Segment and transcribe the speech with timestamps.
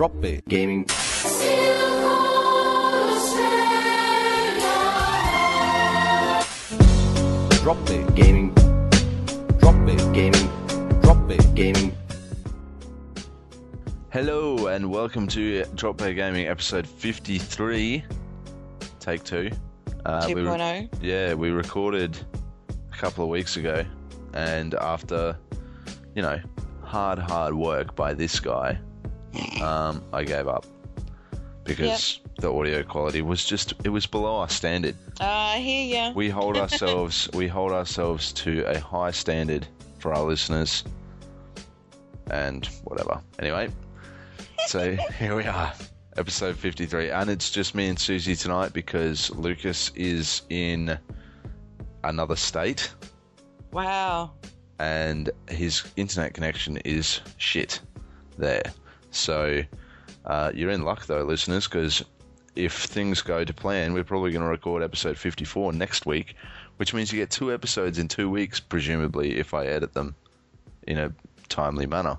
[0.00, 0.86] Drop Bear Gaming.
[7.60, 8.54] Drop Bear Gaming.
[9.58, 11.00] Drop Bear Gaming.
[11.02, 11.94] Drop Bear Gaming.
[14.08, 18.02] Hello and welcome to Drop Bear Gaming episode 53,
[19.00, 19.50] take two.
[20.06, 20.88] Uh, we re- 2.0.
[21.02, 22.18] yeah, we recorded
[22.90, 23.84] a couple of weeks ago,
[24.32, 25.36] and after,
[26.14, 26.40] you know,
[26.82, 28.78] hard, hard work by this guy,
[29.62, 30.66] um, I gave up
[31.64, 34.94] because the audio quality was just it was below our standard.
[35.20, 36.12] Uh, I hear ya.
[36.14, 39.66] We hold ourselves we hold ourselves to a high standard
[39.98, 40.82] for our listeners,
[42.30, 43.20] and whatever.
[43.38, 43.68] Anyway,
[44.66, 45.72] so here we are,
[46.16, 50.98] episode 53, and it's just me and Susie tonight because Lucas is in
[52.04, 52.90] another state
[53.72, 54.32] Wow.
[54.78, 57.80] and his internet connection is shit
[58.38, 58.62] there.
[59.10, 59.62] So
[60.24, 62.04] uh, you're in luck though, listeners, because
[62.56, 66.34] if things go to plan, we're probably going to record episode 54 next week,
[66.76, 70.14] which means you get two episodes in two weeks, presumably, if I edit them
[70.86, 71.12] in a
[71.48, 72.18] timely manner.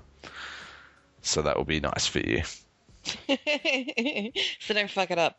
[1.22, 2.42] So that will be nice for you.
[4.60, 5.38] so don't fuck it up.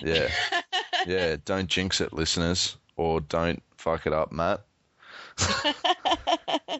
[0.00, 0.28] Yeah.
[1.06, 4.64] yeah, don't jinx it, listeners, or don't fuck it up, Matt.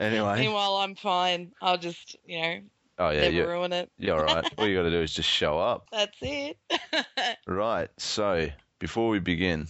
[0.01, 0.41] anyway.
[0.41, 1.53] Meanwhile, I'm fine.
[1.61, 2.61] I'll just, you know,
[2.99, 3.91] Oh, yeah, you're, ruin it.
[3.99, 4.45] you're all right.
[4.57, 5.89] All you got to do is just show up.
[5.93, 6.57] That's it.
[7.47, 7.91] Right.
[7.99, 9.67] So before we begin,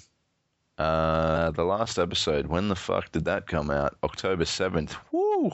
[0.79, 2.47] uh, the last episode.
[2.47, 3.97] When the fuck did that come out?
[4.03, 4.97] October seventh.
[5.13, 5.53] Woo!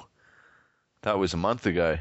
[1.02, 1.98] That was a month ago.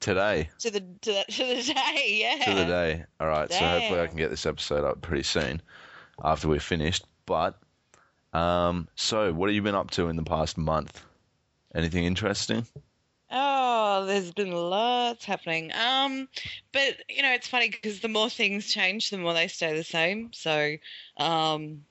[0.00, 2.44] Today to the to the, to the day, yeah.
[2.44, 3.04] to the day.
[3.18, 3.50] All right.
[3.50, 5.60] So hopefully I can get this episode up pretty soon
[6.22, 7.04] after we're finished.
[7.26, 7.58] But
[8.32, 11.04] um, so what have you been up to in the past month?
[11.74, 12.64] Anything interesting?
[13.30, 15.70] Oh, there's been lots happening.
[15.74, 16.28] Um,
[16.72, 19.84] but you know, it's funny because the more things change, the more they stay the
[19.84, 20.32] same.
[20.32, 20.76] So,
[21.18, 21.84] um,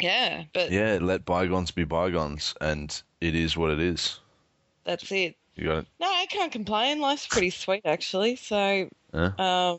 [0.00, 0.44] yeah.
[0.54, 0.98] But Yeah.
[1.00, 4.20] Let bygones be bygones, and it is what it is.
[4.84, 5.36] that's it.
[5.56, 5.86] You got it.
[6.00, 7.00] No, I can't complain.
[7.00, 8.36] Life's pretty sweet, actually.
[8.36, 9.32] So, Yeah.
[9.38, 9.78] um,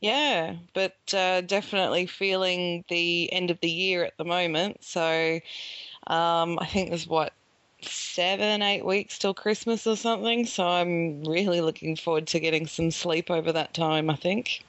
[0.00, 4.84] yeah, but uh, definitely feeling the end of the year at the moment.
[4.84, 5.40] So,
[6.06, 7.32] um, I think there's what
[7.82, 10.46] seven, eight weeks till Christmas or something.
[10.46, 14.10] So I'm really looking forward to getting some sleep over that time.
[14.10, 14.64] I think.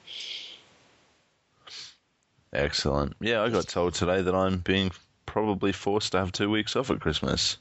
[2.52, 3.14] Excellent.
[3.20, 4.90] Yeah, I got told today that I'm being
[5.26, 7.58] probably forced to have two weeks off at Christmas,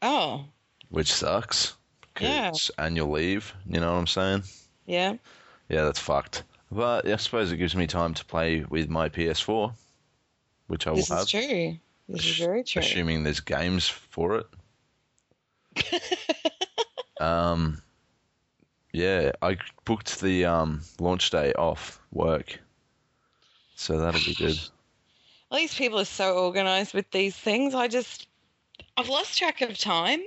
[0.00, 0.44] Oh,
[0.90, 1.74] which sucks.
[2.20, 2.50] Yeah.
[2.50, 3.52] it's annual leave.
[3.66, 4.42] You know what I'm saying?
[4.86, 5.14] yeah.
[5.68, 6.44] Yeah, that's fucked.
[6.70, 9.72] But I suppose it gives me time to play with my PS4,
[10.66, 11.20] which I will This have.
[11.22, 11.76] is true.
[12.08, 12.80] This is very true.
[12.80, 16.02] Assuming there's games for it.
[17.20, 17.82] um,
[18.92, 22.60] yeah, I booked the um, launch day off work,
[23.74, 24.58] so that'll be good.
[25.50, 27.74] All these people are so organized with these things.
[27.74, 28.28] I just,
[28.96, 30.20] I've lost track of time.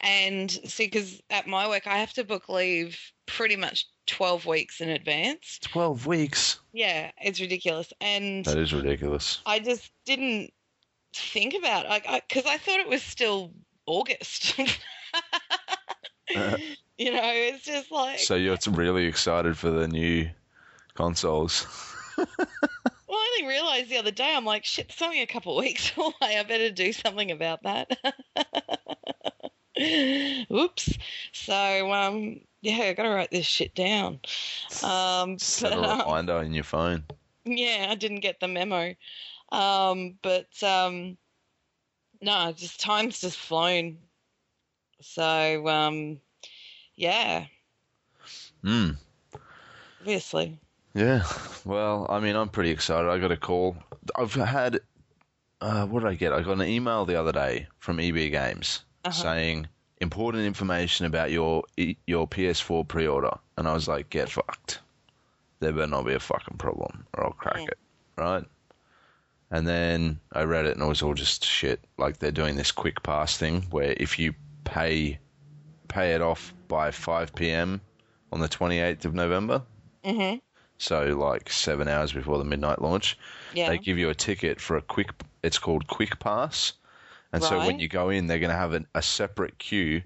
[0.00, 4.80] And see, because at my work, I have to book leave pretty much 12 weeks
[4.80, 5.58] in advance.
[5.62, 6.58] Twelve weeks.
[6.72, 7.92] Yeah, it's ridiculous.
[8.00, 9.40] And That is ridiculous.
[9.46, 10.52] I just didn't
[11.14, 13.52] think about like because I, thought it was still
[13.86, 14.58] August.
[16.34, 16.56] Uh,
[16.96, 20.30] you know, it's just like So you're really excited for the new
[20.94, 21.66] consoles.
[23.12, 24.32] Well, I only realised the other day.
[24.34, 26.14] I'm like, shit, it's only a couple of weeks away.
[26.22, 27.90] I better do something about that.
[30.50, 30.98] Oops.
[31.32, 34.20] So, um, yeah, I got to write this shit down.
[34.82, 37.04] Um, Set a but, um, reminder on your phone.
[37.44, 38.94] yeah, I didn't get the memo.
[39.52, 41.16] Um, but um,
[42.20, 43.98] no, just time's just flown.
[45.00, 46.20] So, um,
[46.96, 47.46] yeah,
[48.62, 48.90] Hmm.
[50.00, 50.58] obviously.
[50.94, 51.24] Yeah.
[51.64, 53.08] Well, I mean, I'm pretty excited.
[53.08, 53.76] I got a call.
[54.16, 54.80] I've had.
[55.60, 56.32] Uh, what did I get?
[56.32, 59.22] I got an email the other day from EB Games Uh-huh.
[59.22, 59.68] saying
[60.00, 61.62] important information about your
[62.06, 64.80] your PS4 pre-order, and I was like, get fucked.
[65.60, 67.68] There better not be a fucking problem, or I'll crack Mm.
[67.68, 67.78] it,
[68.16, 68.44] right?
[69.52, 71.84] And then I read it, and it was all just shit.
[71.98, 74.34] Like they're doing this quick pass thing where if you
[74.64, 75.18] pay
[75.88, 77.80] pay it off by 5 p.m.
[78.32, 79.62] on the 28th of November,
[80.04, 80.36] hmm
[80.78, 83.16] so like seven hours before the midnight launch,
[83.54, 83.68] Yeah.
[83.68, 85.10] they give you a ticket for a quick.
[85.44, 86.72] It's called Quick Pass,
[87.32, 90.02] and so when you go in, they're going to have an, a separate queue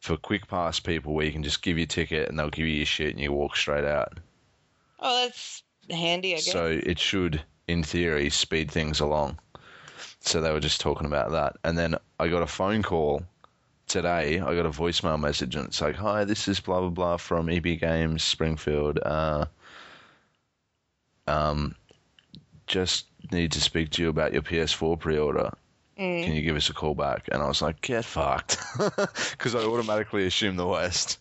[0.00, 2.74] for Quick Pass people where you can just give your ticket and they'll give you
[2.74, 4.18] your shit and you walk straight out.
[4.98, 6.52] oh, that's handy, I guess.
[6.52, 9.38] So it should, in theory, speed things along.
[10.20, 13.22] So they were just talking about that, and then I got a phone call
[13.88, 17.16] today I got a voicemail message and it's like, "Hi, this is blah blah blah
[17.16, 19.00] from EB Games Springfield.
[19.02, 19.46] Uh,
[21.26, 21.74] um,
[22.66, 25.50] just need to speak to you about your PS4 pre-order.
[25.96, 28.58] Can you give us a call back?" And I was like, "Get fucked,"
[29.32, 31.18] because I automatically assume the worst.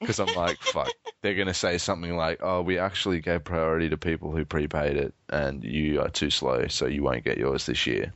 [0.00, 0.90] Because I'm like, fuck,
[1.22, 5.14] they're gonna say something like, "Oh, we actually gave priority to people who prepaid it,
[5.28, 8.12] and you are too slow, so you won't get yours this year,"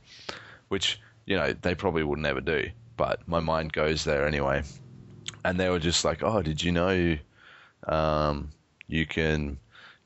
[0.69, 2.69] which you know they probably would never do.
[2.97, 4.63] But my mind goes there anyway,
[5.43, 7.17] and they were just like, "Oh, did you know
[7.87, 8.51] um,
[8.87, 9.59] you can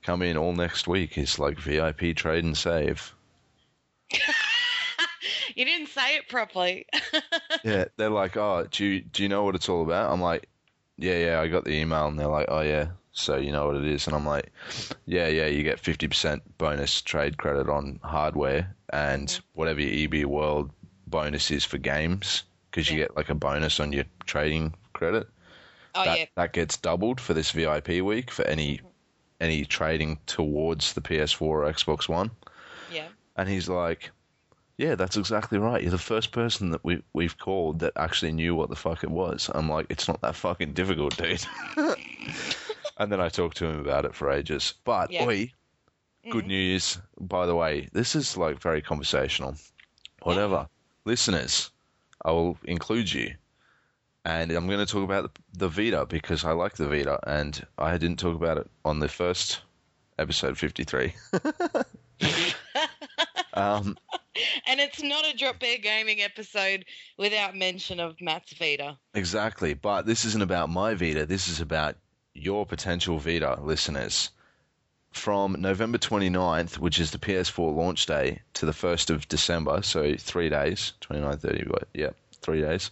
[0.03, 1.17] come in all next week?
[1.17, 3.13] It's like VIP trade and save."
[5.55, 6.85] You didn't say it properly.
[7.63, 10.47] yeah, they're like, "Oh, do you do you know what it's all about?" I'm like,
[10.99, 13.75] "Yeah, yeah, I got the email." And they're like, "Oh, yeah, so you know what
[13.77, 14.51] it is?" And I'm like,
[15.05, 20.71] "Yeah, yeah, you get 50% bonus trade credit on hardware and whatever your EB World
[21.07, 23.05] bonus is for games because you Yeah.
[23.05, 25.27] get like a bonus on your trading credit.
[25.95, 26.25] oh that yeah.
[26.35, 28.79] that gets doubled for this VIP week for any
[29.41, 32.29] any trading towards the PS4 or Xbox One."
[32.91, 33.07] Yeah.
[33.37, 34.11] And he's like,
[34.79, 35.81] "Yeah, that's exactly right.
[35.81, 39.11] You're the first person that we we've called that actually knew what the fuck it
[39.11, 41.45] was." I'm like, "It's not that fucking difficult, dude."
[42.97, 44.75] and then I talked to him about it for ages.
[44.85, 45.25] But Yeah.
[45.25, 45.51] oi,
[46.29, 46.97] good news.
[47.19, 49.55] By the way, this is like very conversational.
[50.23, 50.69] Whatever,
[51.03, 51.71] listeners,
[52.23, 53.35] I will include you.
[54.23, 57.67] And I'm going to talk about the, the Vita because I like the Vita, and
[57.77, 59.59] I didn't talk about it on the first
[60.17, 61.13] episode 53.
[63.53, 63.97] um,
[64.67, 66.85] And it's not a Drop Bear Gaming episode
[67.17, 68.97] without mention of Matt's Vita.
[69.13, 71.25] Exactly, but this isn't about my Vita.
[71.25, 71.95] This is about
[72.33, 74.29] your potential Vita listeners.
[75.11, 80.13] From November 29th, which is the PS4 launch day, to the 1st of December, so
[80.15, 81.87] three days, 29, 30, what?
[81.95, 82.11] Yeah,
[82.41, 82.91] three days.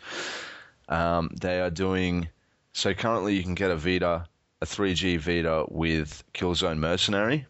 [0.90, 2.30] Um, they are doing.
[2.74, 4.25] So currently, you can get a Vita,
[4.62, 7.45] a 3G Vita with Killzone Mercenary,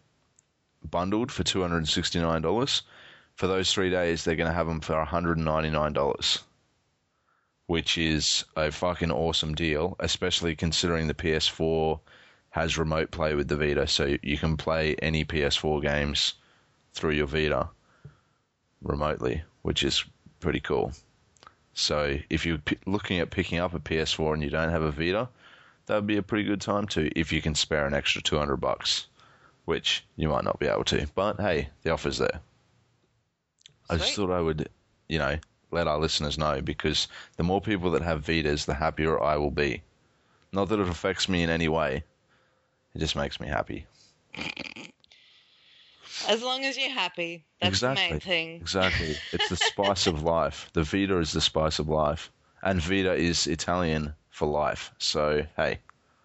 [0.84, 2.82] bundled for $269.
[3.38, 6.42] For those three days, they're going to have them for $199
[7.68, 12.00] which is a fucking awesome deal, especially considering the PS4
[12.48, 16.32] has remote play with the Vita, so you can play any PS4 games
[16.94, 17.68] through your Vita
[18.80, 20.02] remotely, which is
[20.40, 20.92] pretty cool.
[21.74, 24.90] So if you're p- looking at picking up a PS4 and you don't have a
[24.90, 25.28] Vita,
[25.86, 28.56] that would be a pretty good time to if you can spare an extra 200
[28.56, 29.08] bucks,
[29.66, 31.06] which you might not be able to.
[31.14, 32.40] But hey, the offer's there.
[33.88, 34.68] I just thought I would,
[35.08, 35.38] you know,
[35.70, 39.50] let our listeners know because the more people that have Vitas, the happier I will
[39.50, 39.82] be.
[40.52, 42.04] Not that it affects me in any way.
[42.94, 43.86] It just makes me happy.
[46.26, 48.20] As long as you're happy, that's the main Exactly.
[48.20, 48.62] thing.
[48.62, 49.20] Exactly.
[49.32, 50.70] it's the spice of life.
[50.72, 52.30] The Vita is the spice of life.
[52.62, 54.92] And Vita is Italian for life.
[54.98, 55.80] So, hey,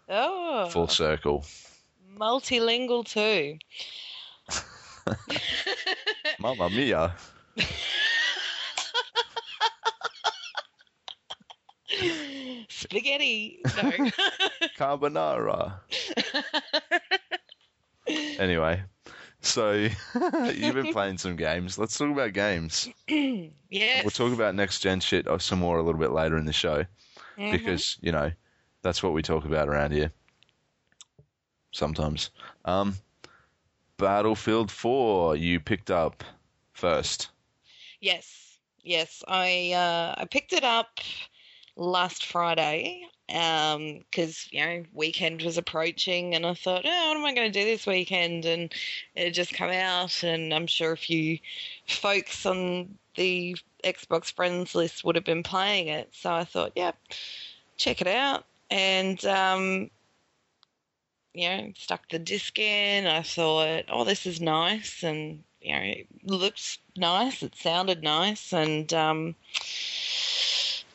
[0.09, 1.45] Oh, full circle.
[2.19, 3.57] multilingual too.
[6.37, 7.15] Mamma mia.
[12.69, 13.61] Spaghetti.
[13.77, 13.91] No.
[14.77, 15.73] Carbonara.
[18.07, 18.83] anyway,
[19.41, 19.71] so
[20.53, 21.77] you've been playing some games.
[21.77, 22.89] Let's talk about games.
[23.07, 24.03] yes.
[24.03, 26.53] We'll talk about next gen shit or some more a little bit later in the
[26.53, 26.85] show
[27.37, 27.51] Mhm.
[27.51, 28.31] because, you know,
[28.83, 30.11] that's what we talk about around here.
[31.71, 32.29] Sometimes.
[32.65, 32.93] Um,
[33.97, 36.23] Battlefield 4, you picked up
[36.73, 37.29] first.
[38.03, 39.23] Yes, yes.
[39.29, 40.99] I uh, I picked it up
[41.77, 47.33] last Friday because you know weekend was approaching, and I thought, oh, what am I
[47.33, 48.43] going to do this weekend?
[48.43, 48.73] And
[49.15, 51.39] it just come out, and I'm sure a few
[51.87, 53.55] folks on the
[53.85, 56.09] Xbox friends list would have been playing it.
[56.11, 56.91] So I thought, yeah,
[57.77, 59.89] check it out, and um,
[61.33, 63.07] you know, stuck the disc in.
[63.07, 67.41] I thought, oh, this is nice, and you know, it looked nice.
[67.41, 69.35] It sounded nice, and um,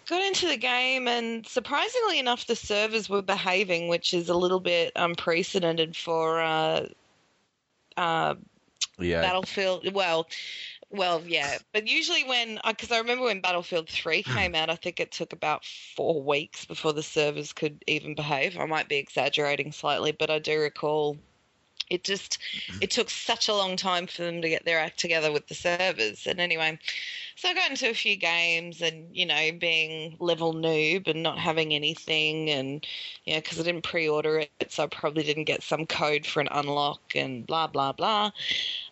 [0.06, 1.08] got into the game.
[1.08, 6.86] And surprisingly enough, the servers were behaving, which is a little bit unprecedented for uh,
[7.96, 8.34] uh,
[8.98, 9.22] Yeah.
[9.22, 9.92] Battlefield.
[9.92, 10.28] Well,
[10.90, 15.00] well, yeah, but usually when because I remember when Battlefield Three came out, I think
[15.00, 18.58] it took about four weeks before the servers could even behave.
[18.58, 21.18] I might be exaggerating slightly, but I do recall
[21.90, 22.38] it just
[22.80, 25.54] it took such a long time for them to get their act together with the
[25.54, 26.26] servers.
[26.26, 26.78] And anyway,
[27.36, 31.38] so I got into a few games, and you know, being level noob and not
[31.38, 32.86] having anything, and
[33.24, 36.40] you know, because I didn't pre-order it, so I probably didn't get some code for
[36.40, 38.30] an unlock, and blah blah blah.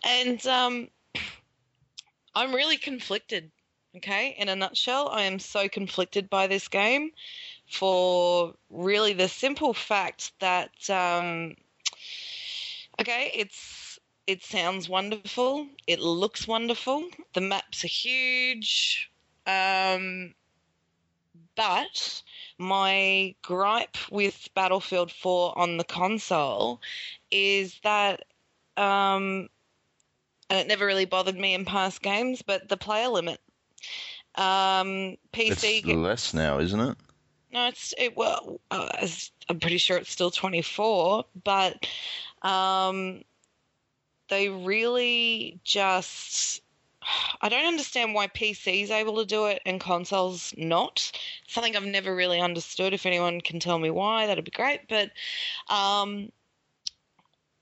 [0.04, 0.88] And um,
[2.34, 3.50] I'm really conflicted.
[3.96, 7.12] Okay, in a nutshell, I am so conflicted by this game
[7.66, 11.56] for really the simple fact that um,
[13.00, 19.10] okay, it's it sounds wonderful, it looks wonderful, the maps are huge,
[19.46, 20.34] um,
[21.54, 22.22] but
[22.58, 26.80] my gripe with Battlefield 4 on the console
[27.30, 28.24] is that
[28.76, 29.48] um,
[30.48, 33.40] and it never really bothered me in past games, but the player limit.
[34.36, 36.96] Um, PC It's less now, isn't it?
[37.52, 38.16] no, it's it.
[38.16, 39.06] Well, uh,
[39.48, 41.86] I'm pretty sure it's still 24, but
[42.46, 43.22] um,
[44.28, 46.62] they really just.
[47.40, 51.12] I don't understand why PC is able to do it and consoles not.
[51.46, 52.92] Something I've never really understood.
[52.92, 54.88] If anyone can tell me why, that'd be great.
[54.88, 55.12] But
[55.68, 56.32] um,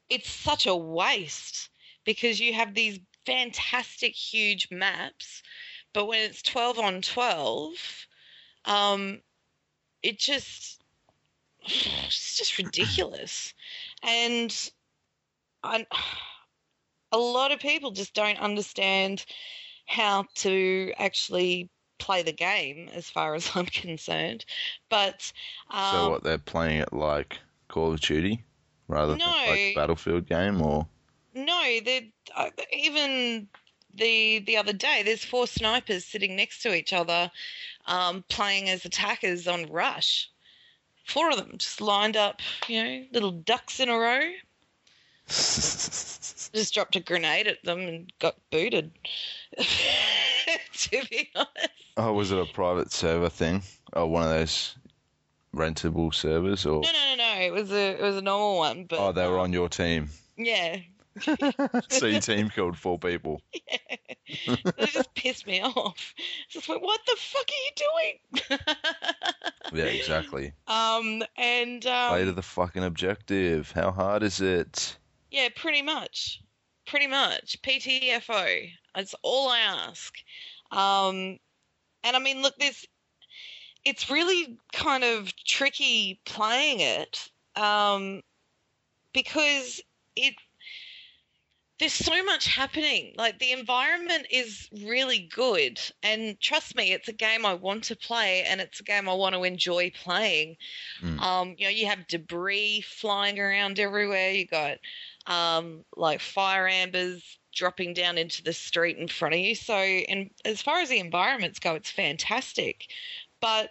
[0.08, 1.68] it's such a waste
[2.04, 5.42] because you have these fantastic, huge maps,
[5.92, 8.06] but when it's 12 on 12,
[8.64, 9.20] um,
[10.02, 10.80] it just
[11.66, 13.54] it's just ridiculous
[14.02, 14.70] and
[15.64, 15.86] I,
[17.12, 19.24] a lot of people just don't understand
[19.86, 24.44] how to actually play the game as far as i'm concerned
[24.88, 25.32] but
[25.70, 27.38] um, so what they're playing it like
[27.74, 28.44] Call of Duty
[28.88, 30.86] rather than like a Battlefield game, or
[31.34, 33.48] No, they uh, even
[33.92, 35.02] the the other day.
[35.04, 37.30] There's four snipers sitting next to each other,
[37.86, 40.30] um, playing as attackers on Rush.
[41.06, 44.30] Four of them just lined up, you know, little ducks in a row.
[45.28, 48.92] Just dropped a grenade at them and got booted.
[49.58, 53.62] to be honest, oh, was it a private server thing?
[53.92, 54.76] Oh, one of those
[55.54, 57.40] rentable servers, or no, no, no, no.
[57.40, 60.10] It was a it was a normal one, but oh, they were on your team.
[60.36, 60.78] Yeah,
[61.88, 63.40] so your team killed four people.
[63.52, 63.96] Yeah.
[64.76, 66.14] They just pissed me off.
[66.48, 68.60] Just went, what the fuck are you doing?
[69.72, 70.52] Yeah, exactly.
[70.66, 73.70] Um, and um, Play to the fucking objective.
[73.72, 74.96] How hard is it?
[75.34, 76.40] Yeah, pretty much,
[76.86, 77.60] pretty much.
[77.62, 78.70] PTFO.
[78.94, 80.14] That's all I ask.
[80.70, 81.40] Um,
[82.04, 82.86] and I mean, look, this.
[83.84, 88.22] It's really kind of tricky playing it, um,
[89.12, 89.80] because
[90.14, 90.34] it.
[91.80, 93.14] There's so much happening.
[93.18, 97.96] Like the environment is really good, and trust me, it's a game I want to
[97.96, 100.56] play, and it's a game I want to enjoy playing.
[101.02, 101.20] Mm.
[101.20, 104.30] Um, you know, you have debris flying around everywhere.
[104.30, 104.78] You got
[105.26, 109.54] um, like fire ambers dropping down into the street in front of you.
[109.54, 112.88] So, and as far as the environments go, it's fantastic.
[113.40, 113.70] But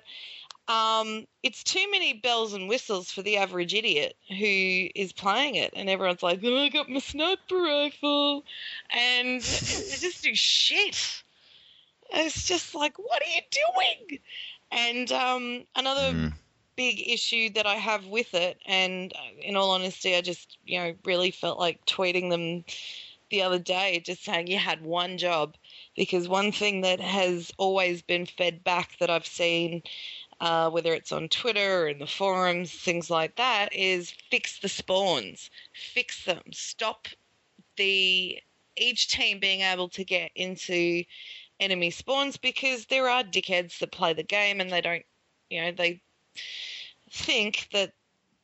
[0.68, 5.74] um, it's too many bells and whistles for the average idiot who is playing it,
[5.76, 8.46] and everyone's like, "Oh, I got my sniper rifle,"
[8.90, 11.24] and they just do shit.
[12.12, 14.20] It's just like, what are you doing?
[14.72, 16.34] And um, another Mm.
[16.76, 20.80] Big issue that I have with it, and uh, in all honesty, I just you
[20.80, 22.64] know really felt like tweeting them
[23.30, 25.56] the other day, just saying you had one job,
[25.96, 29.84] because one thing that has always been fed back that I've seen.
[30.42, 34.68] Uh, whether it's on Twitter or in the forums, things like that, is fix the
[34.68, 37.08] spawns, fix them, stop
[37.78, 38.42] the
[38.76, 41.04] each team being able to get into
[41.60, 45.06] enemy spawns because there are dickheads that play the game and they don't,
[45.50, 46.02] you know, they
[47.12, 47.94] think that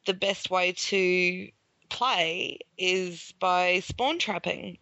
[0.05, 1.49] the best way to
[1.89, 4.77] play is by spawn trapping.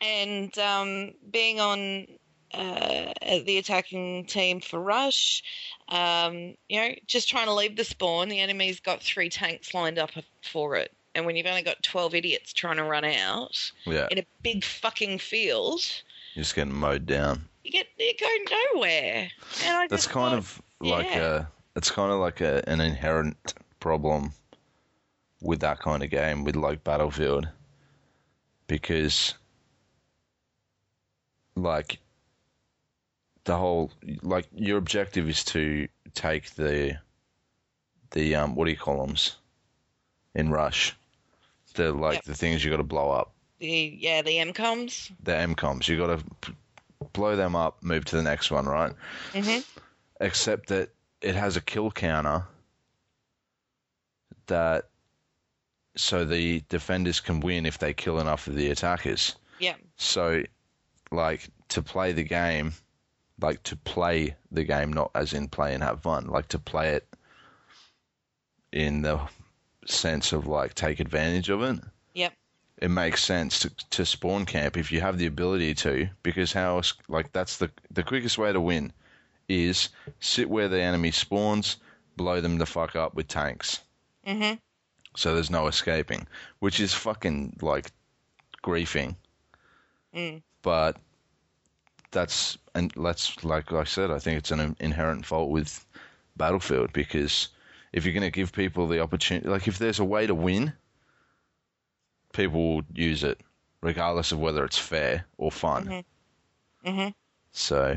[0.00, 2.06] And um, being on
[2.54, 3.12] uh,
[3.44, 5.42] the attacking team for Rush,
[5.88, 9.98] um, you know, just trying to leave the spawn, the enemy's got three tanks lined
[9.98, 10.10] up
[10.42, 10.92] for it.
[11.14, 14.62] And when you've only got 12 idiots trying to run out Yeah, in a big
[14.64, 15.82] fucking field,
[16.34, 17.48] you're just getting mowed down.
[17.64, 19.28] you get you go nowhere.
[19.64, 21.46] And I That's just kind of like yeah.
[21.46, 21.46] a.
[21.80, 24.32] It's kind of like a, an inherent problem
[25.40, 27.48] with that kind of game, with like Battlefield,
[28.66, 29.32] because
[31.56, 31.98] like
[33.44, 36.98] the whole like your objective is to take the
[38.10, 39.16] the um what do you call them
[40.34, 40.94] in Rush,
[41.76, 42.24] the like Yep.
[42.24, 43.32] the things you got to blow up.
[43.58, 45.12] the yeah the MCOMs.
[45.22, 45.88] the MCOMs.
[45.88, 46.54] You got to p-
[47.14, 48.92] blow them up, move to the next one, right?
[49.32, 49.60] hmm
[50.20, 52.44] Except that it has a kill counter
[54.46, 54.88] that
[55.96, 59.36] so the defenders can win if they kill enough of the attackers.
[59.58, 59.74] Yeah.
[59.96, 60.42] So,
[61.10, 62.72] like to play the game,
[63.40, 66.90] like to play the game, not as in play and have fun, like to play
[66.90, 67.06] it
[68.72, 69.20] in the
[69.86, 71.80] sense of like take advantage of it.
[72.14, 72.32] Yep.
[72.78, 76.76] it makes sense to, to spawn camp if you have the ability to, because how
[76.76, 78.92] else, like that's the the quickest way to win
[79.50, 79.88] is
[80.20, 81.76] sit where the enemy spawns,
[82.16, 83.80] blow them the fuck up with tanks.
[84.24, 84.52] hmm
[85.16, 86.26] So there's no escaping,
[86.60, 87.90] which is fucking like
[88.62, 89.16] griefing.
[90.14, 90.42] Mm.
[90.62, 90.96] But
[92.12, 95.84] that's and let's like I said, I think it's an inherent fault with
[96.36, 97.48] Battlefield because
[97.92, 100.72] if you're going to give people the opportunity, like if there's a way to win,
[102.32, 103.40] people will use it,
[103.80, 105.86] regardless of whether it's fair or fun.
[105.86, 106.04] Mhm.
[106.86, 107.14] Mhm.
[107.52, 107.96] So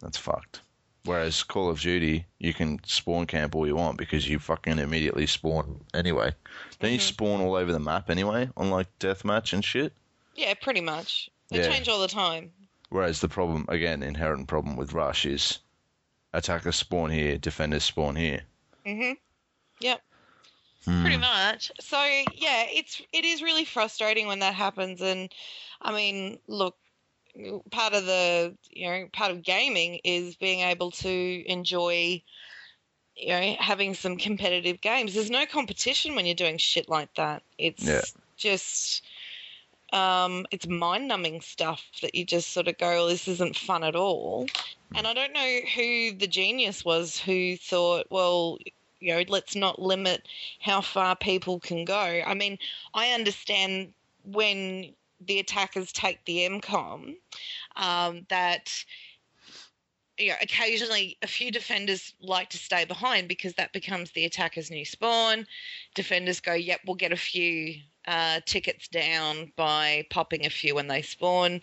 [0.00, 0.60] that's fucked.
[1.04, 5.26] Whereas Call of Duty, you can spawn camp all you want because you fucking immediately
[5.26, 6.32] spawn anyway.
[6.80, 7.02] Don't you Mhm.
[7.02, 9.92] spawn all over the map anyway on like deathmatch and shit?
[10.34, 11.28] Yeah, pretty much.
[11.50, 11.70] They Yeah.
[11.70, 12.52] change all the time.
[12.88, 15.58] Whereas the problem, again, inherent problem with Rush is
[16.32, 18.44] attackers spawn here, defenders spawn here.
[18.86, 19.12] hmm
[19.80, 20.02] Yep.
[20.84, 21.02] Hmm.
[21.02, 21.70] Pretty much.
[21.80, 25.32] So yeah, it's it is really frustrating when that happens, and
[25.82, 26.76] I mean, look,
[27.70, 32.22] part of the you know part of gaming is being able to enjoy
[33.16, 35.14] you know having some competitive games.
[35.14, 37.42] There's no competition when you're doing shit like that.
[37.58, 38.00] It's Yeah.
[38.36, 39.02] just
[39.92, 43.84] um, it's mind numbing stuff that you just sort of go, well, this isn't fun
[43.84, 44.46] at all.
[44.94, 48.58] And I don't know who the genius was who thought, well,
[48.98, 50.26] you know, let's not limit
[50.60, 52.22] how far people can go.
[52.26, 52.58] I mean,
[52.92, 53.92] I understand
[54.24, 54.94] when
[55.26, 57.16] the attackers take the MCOM
[57.76, 58.84] um, that
[60.18, 64.70] you know, occasionally a few defenders like to stay behind because that becomes the attacker's
[64.70, 65.46] new spawn.
[65.94, 67.74] Defenders go, yep, we'll get a few
[68.06, 71.60] uh, tickets down by popping a few when they spawn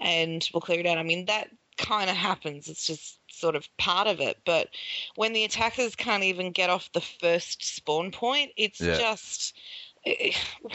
[0.00, 0.98] and we'll clear it out.
[0.98, 2.68] I mean, that kind of happens.
[2.68, 4.38] It's just sort of part of it.
[4.46, 4.68] But
[5.16, 8.96] when the attackers can't even get off the first spawn point, it's Yeah.
[8.98, 9.54] just,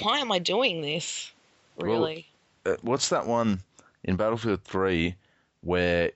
[0.02, 1.32] why am I doing this?
[1.78, 2.28] Well, Really?
[2.66, 3.62] Uh, what's that one
[4.04, 5.16] in Battlefield 3
[5.62, 6.12] where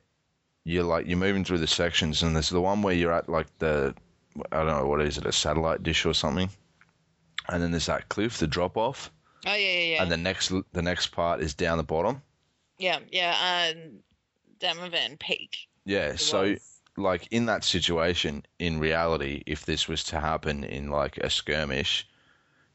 [0.64, 3.48] you're like you're moving through the sections and there's the one where you're at like
[3.60, 3.96] the
[4.52, 6.50] I don't know what is it a satellite dish or something,
[7.50, 9.12] and then there's that cliff, the drop off,
[9.46, 10.04] oh, yeah, yeah, yeah.
[10.04, 12.22] and the next the next part is down the bottom.
[12.78, 13.74] yeah, yeah.
[13.74, 14.00] Um,
[14.60, 15.68] Damavand Peak.
[15.86, 16.80] Yeah, so was.
[16.96, 22.08] like in that situation, in reality, if this was to happen in like a skirmish,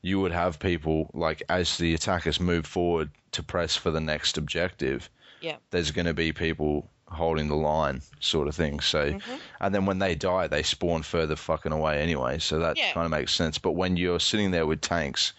[0.02, 4.38] you would have people like as the attackers move forward to press for the next
[4.38, 5.10] objective.
[5.40, 5.56] Yeah.
[5.70, 8.80] There's going to be people holding the line, sort of thing.
[8.80, 9.38] So, Mhm.
[9.60, 12.38] and then when they die, they spawn further fucking away anyway.
[12.38, 12.92] So that Yeah.
[12.92, 13.58] kind of makes sense.
[13.58, 15.32] But when you're sitting there with tanks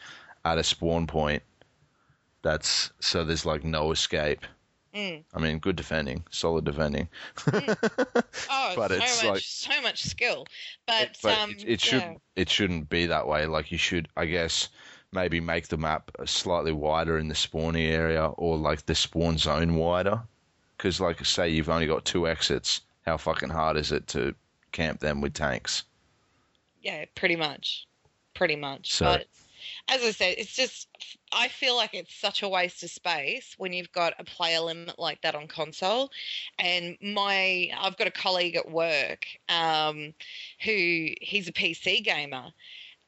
[0.45, 1.43] at a spawn point,
[2.41, 4.45] that's so there's like no escape.
[4.97, 5.23] Mm.
[5.33, 7.07] I mean, good defending, solid defending.
[8.49, 10.45] Oh, But so it's much, like- so much skill.
[10.87, 12.15] But, but um, it, it should yeah.
[12.35, 13.45] it shouldn't be that way.
[13.45, 14.69] Like you should, I guess,
[15.11, 19.75] maybe make the map slightly wider in the spawning area, or like the spawn zone
[19.75, 20.21] wider.
[20.77, 24.33] Because, like, say you've only got two exits, how fucking hard is it to
[24.71, 25.83] camp them with tanks?
[26.81, 27.87] Yeah, pretty much.
[28.35, 28.93] Pretty much.
[28.93, 29.27] So- but
[29.87, 30.87] as I said, it's just
[31.31, 34.97] I feel like it's such a waste of space when you've got a player limit
[34.99, 36.11] like that on console.
[36.59, 40.13] And my I've got a colleague at work um,
[40.63, 42.53] who he's a PC gamer.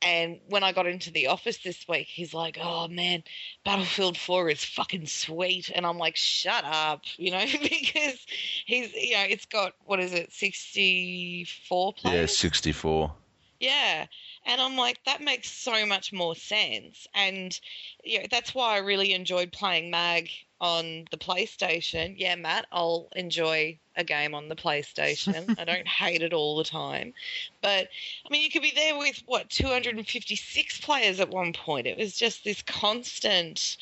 [0.02, 3.24] And when I got into the office this week, he's like, "Oh man,
[3.65, 8.26] Battlefield 4 is fucking sweet," and I'm like, "Shut up," you know, because
[8.65, 12.19] he's, you know, it's got what is it, 64 players?
[12.19, 13.13] Yeah, sixty-four.
[13.60, 14.06] Yeah.
[14.45, 17.08] And I'm like, that makes so much more sense.
[17.13, 17.60] And
[18.04, 20.30] you know, that's why I really enjoyed playing Mag
[20.62, 22.15] on the PlayStation.
[22.17, 25.56] Yeah, Matt, I'll enjoy a game on the PlayStation.
[25.60, 27.13] I don't hate it all the time.
[27.62, 27.88] But
[28.26, 31.88] I mean, you could be there with what 256 players at one point.
[31.88, 33.78] It was just this constant.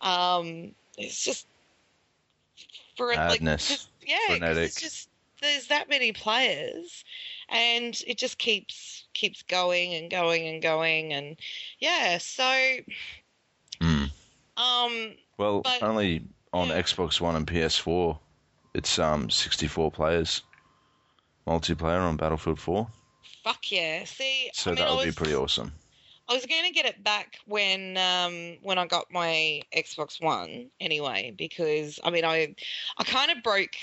[0.00, 1.46] Um, it's just
[2.96, 3.68] for like, Madness.
[3.68, 5.08] just- yeah, it's just
[5.40, 7.04] there's that many players,
[7.48, 11.36] and it just keeps keeps going and going and going, and
[11.78, 12.18] yeah.
[12.18, 12.76] So,
[13.80, 14.04] Hmm.
[14.56, 16.22] um, Well, But- only
[16.52, 16.80] on yeah.
[16.82, 18.18] Xbox One and PS4,
[18.74, 20.42] it's um sixty-four players
[21.46, 22.88] multiplayer on Battlefield Four.
[23.42, 24.04] fuck yeah.
[24.04, 25.72] See, So I mean, that would be pretty awesome.
[26.28, 30.70] I was going to get it back when um, when I got my Xbox One
[30.80, 32.54] anyway, because I mean I
[32.98, 33.74] I kind of broke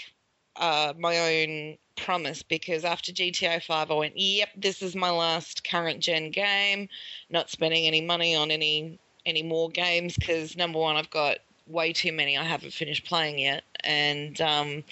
[0.59, 5.63] uh, my own promise because after GTA Five I went, yep, this is my last
[5.63, 6.89] current gen game.
[7.29, 11.93] Not spending any money on any any more games because number one I've got way
[11.93, 14.83] too many I haven't finished playing yet, and um,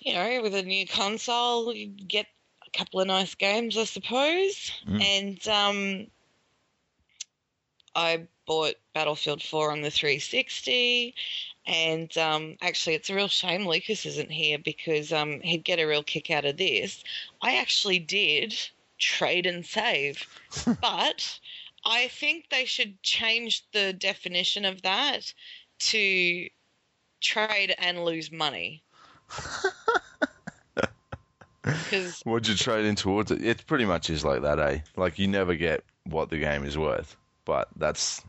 [0.00, 2.26] you know with a new console you get
[2.66, 5.02] a couple of nice games I suppose Mm.
[5.02, 6.06] and um,
[7.94, 11.14] I bought Battlefield 4 on the 360.
[11.68, 15.86] And um, actually, it's a real shame Lucas isn't here because um, he'd get a
[15.86, 17.04] real kick out of this.
[17.42, 18.54] I actually did
[18.98, 20.26] trade and save,
[20.80, 21.38] but
[21.84, 25.34] I think they should change the definition of that
[25.80, 26.48] to
[27.20, 28.82] trade and lose money.
[31.84, 33.44] Because What'd you trade in towards it?
[33.44, 34.80] It pretty much is like that, eh?
[34.96, 38.22] Like you never get what the game is worth, but that's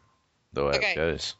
[0.54, 0.93] the way Okay.
[0.93, 1.36] it goes.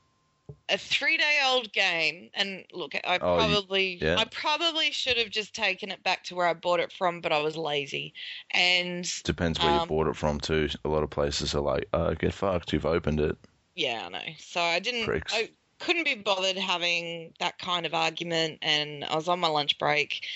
[0.70, 4.18] A three-day-old game, and look, I Oh, you- probably, yeah.
[4.18, 7.32] I probably should have just taken it back to where I bought it from, but
[7.32, 8.14] I was lazy,
[8.52, 10.70] and Depends where you Um, bought it from too.
[10.86, 12.72] A lot of places are like, "Oh, get fucked!
[12.74, 13.38] You've opened it."
[13.76, 14.34] Yeah, I know.
[14.38, 15.06] So I didn't.
[15.06, 15.34] Pricks.
[15.34, 19.78] I couldn't be bothered having that kind of argument, and I was on my lunch
[19.80, 20.28] break.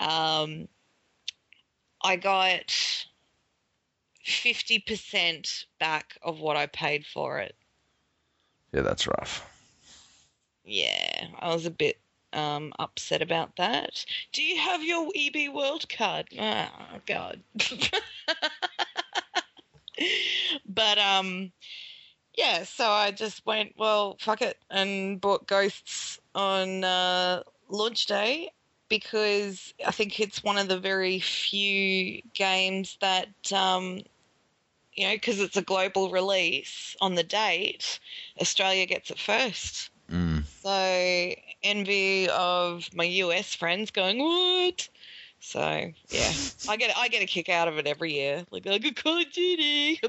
[0.00, 0.68] Um,
[2.02, 2.74] I got
[4.24, 7.56] fifty percent back of what I paid for it.
[8.72, 9.48] Yeah, that's rough.
[10.64, 11.98] Yeah, I was a bit
[12.32, 14.04] um, upset about that.
[14.32, 16.28] Do you have your EB World card?
[16.38, 16.68] Oh
[17.06, 17.40] God.
[20.66, 21.52] but um,
[22.36, 22.64] yeah.
[22.64, 28.52] So I just went, well, fuck it, and bought Ghosts on uh, launch day
[28.88, 34.02] because I think it's one of the very few games that um,
[34.94, 37.98] you know, because it's a global release on the date,
[38.40, 39.90] Australia gets it first.
[40.10, 40.44] Mm.
[40.62, 44.88] So envy of my US friends going what?
[45.40, 45.60] So
[46.08, 46.32] yeah,
[46.68, 48.44] I get I get a kick out of it every year.
[48.50, 50.00] Like I got Call of Duty.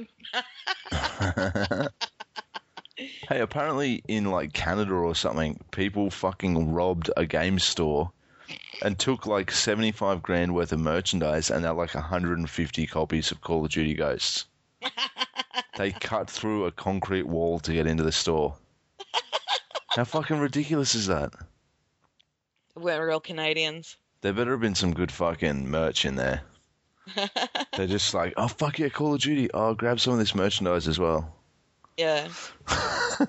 [3.30, 8.12] hey, apparently in like Canada or something, people fucking robbed a game store
[8.82, 13.64] and took like 75 grand worth of merchandise and they're like 150 copies of Call
[13.66, 14.46] of Duty Ghosts.
[15.78, 18.56] They cut through a concrete wall to get into the store.
[19.90, 21.34] How fucking ridiculous is that?
[22.76, 23.98] We're real Canadians.
[24.22, 26.42] There better have been some good fucking merch in there.
[27.78, 29.50] They're just like, oh fuck yeah, Call of Duty.
[29.54, 31.36] Oh, grab some of this merchandise as well.
[31.98, 32.28] Yeah.
[32.68, 33.28] I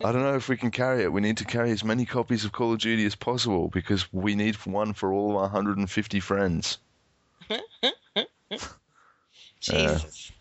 [0.00, 1.12] don't know if we can carry it.
[1.12, 4.34] We need to carry as many copies of Call of Duty as possible because we
[4.34, 6.78] need one for all of our 150 friends.
[9.60, 10.32] Jesus.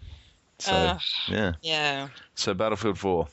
[0.60, 1.02] So Ugh.
[1.28, 1.54] yeah.
[1.62, 2.08] yeah.
[2.36, 3.28] So Battlefield 4.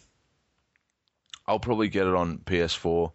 [1.46, 3.12] I'll probably get it on PS4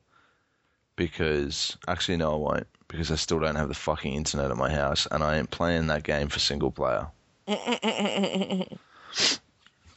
[0.95, 4.71] because actually no, I won't because I still don't have the fucking internet at my
[4.71, 7.07] house and I ain't playing that game for single player.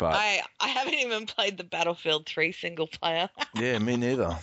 [0.00, 3.28] But I I haven't even played the Battlefield 3 single player.
[3.54, 4.34] yeah, me neither.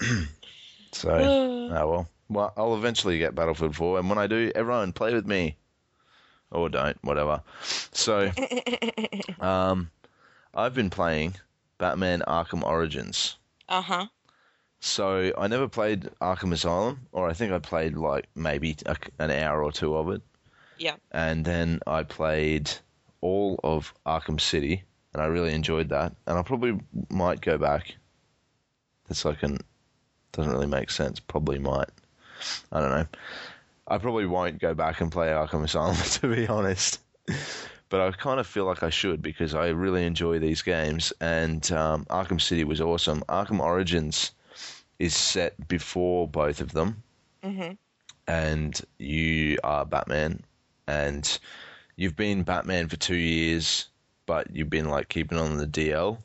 [0.92, 2.08] so oh well.
[2.28, 5.56] Well, I'll eventually get Battlefield 4 and when I do, everyone play with me.
[6.54, 7.42] Or don't, whatever.
[7.92, 8.30] So
[9.40, 9.90] um
[10.54, 11.34] I've been playing
[11.78, 13.36] Batman Arkham Origins.
[13.68, 14.06] uh huh.
[14.80, 19.30] So I never played Arkham Asylum, or I think I played like maybe a, an
[19.30, 20.20] hour or two of it,
[20.76, 20.96] Yeah.
[21.10, 22.70] and then I played
[23.22, 26.14] all of Arkham City, and I really enjoyed that.
[26.26, 27.94] And I probably might go back.
[29.08, 29.58] That's like an
[30.32, 31.18] doesn't really make sense.
[31.18, 31.88] Probably might.
[32.70, 33.06] I don't know.
[33.86, 37.00] I probably won't go back and play Arkham Asylum to be honest.
[37.90, 41.70] But I kind of feel like I should because I really enjoy these games, and
[41.72, 43.22] um, Arkham City was awesome.
[43.28, 44.32] Arkham Origins
[44.98, 47.02] is set before both of them,
[47.42, 47.76] Mhm.
[48.26, 50.42] and you are Batman,
[50.86, 51.38] and
[51.96, 53.88] you've been Batman for two years,
[54.26, 56.18] but you've been like keeping on the DL,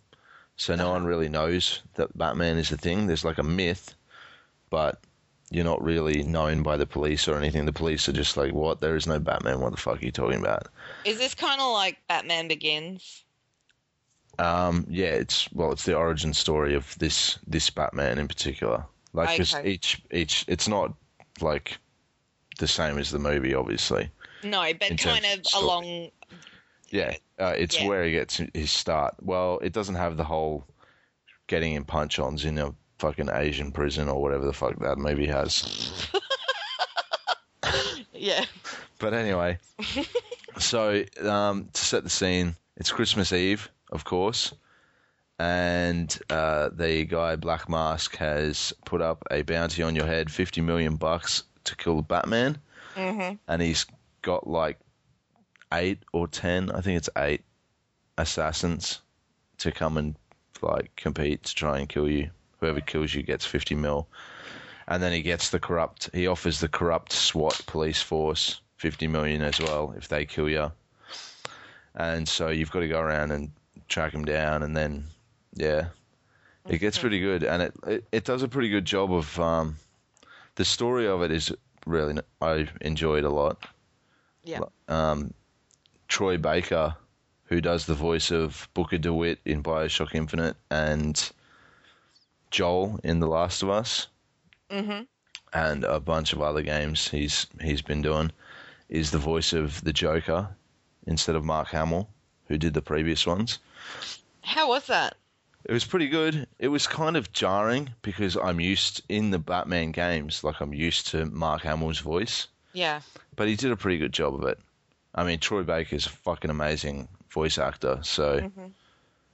[0.56, 3.06] so no one really knows that Batman is a thing.
[3.06, 3.95] There's like a myth,
[4.69, 5.02] but
[5.51, 7.65] you're not really known by the police or anything.
[7.65, 8.81] The police are just like, "What?
[8.81, 9.59] There is no Batman.
[9.59, 10.67] What the fuck are you talking about?"
[11.05, 13.23] Is this kind of like Batman Begins?
[14.38, 18.85] Um, yeah, it's well, it's the origin story of this this Batman in particular.
[19.13, 19.69] Like, Okay.
[19.69, 20.93] each each, it's not
[21.41, 21.77] like
[22.59, 24.12] the same as the movie, obviously.
[24.43, 26.12] No, but kind of along.
[26.91, 27.88] Yeah, uh, it's Yeah.
[27.88, 29.15] where he gets his start.
[29.21, 30.65] Well, it doesn't have the whole
[31.47, 36.07] getting in punch-ons in a fucking Asian prison or whatever the fuck that movie has.
[38.13, 38.43] Yeah.
[38.99, 39.57] But anyway,
[40.57, 44.53] so um, to set the scene, it's Christmas Eve, of course,
[45.39, 50.59] and uh, the guy Black Mask has put up a bounty on your head, fifty
[50.59, 52.57] million bucks to kill the Batman,
[52.95, 53.85] hmm and he's
[54.21, 54.77] got like
[55.73, 57.43] eight or ten, I think it's eight
[58.17, 58.99] assassins
[59.59, 60.15] to come and
[60.62, 62.31] like compete to try and kill you.
[62.60, 64.08] Whoever kills you gets fifty mil.
[64.88, 66.10] And then he gets the corrupt.
[66.13, 70.72] He offers the corrupt SWAT police force fifty million as well if they kill you.
[71.95, 73.52] And so you've got to go around and
[73.88, 75.06] track him down, and then
[75.54, 75.88] yeah,
[76.67, 79.76] it gets pretty good, and it, it it does a pretty good job of um,
[80.56, 81.52] the story of it is
[81.86, 83.65] really I enjoyed a lot.
[84.43, 84.62] Yeah.
[84.88, 85.34] Um,
[86.08, 86.95] Troy Baker,
[87.45, 91.32] who does the voice of Booker DeWitt in Bioshock Infinite, and
[92.51, 94.07] Joel in The Last of Us,
[94.69, 95.07] Mhm.
[95.53, 98.31] and a bunch of other games he's he's been doing,
[98.89, 100.49] is the voice of the Joker
[101.05, 102.09] instead of Mark Hamill,
[102.47, 103.59] who did the previous ones.
[104.43, 105.15] How was that?
[105.65, 106.47] It was pretty good.
[106.57, 111.07] It was kind of jarring because I'm used in the Batman games, like I'm used
[111.07, 113.01] to Mark Hamill's voice, Yeah.
[113.35, 114.57] but he did a pretty good job of it.
[115.15, 118.71] I mean, Troy Baker's a fucking amazing voice actor, so Mhm.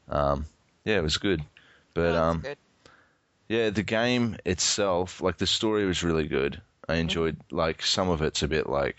[0.10, 0.46] um,
[0.84, 1.44] yeah, it was good.
[1.94, 2.58] But That's um, good.
[3.48, 6.62] Yeah, the game itself, like the story was really good.
[6.88, 7.02] I mm-hmm.
[7.02, 8.96] enjoyed like some of it's a bit like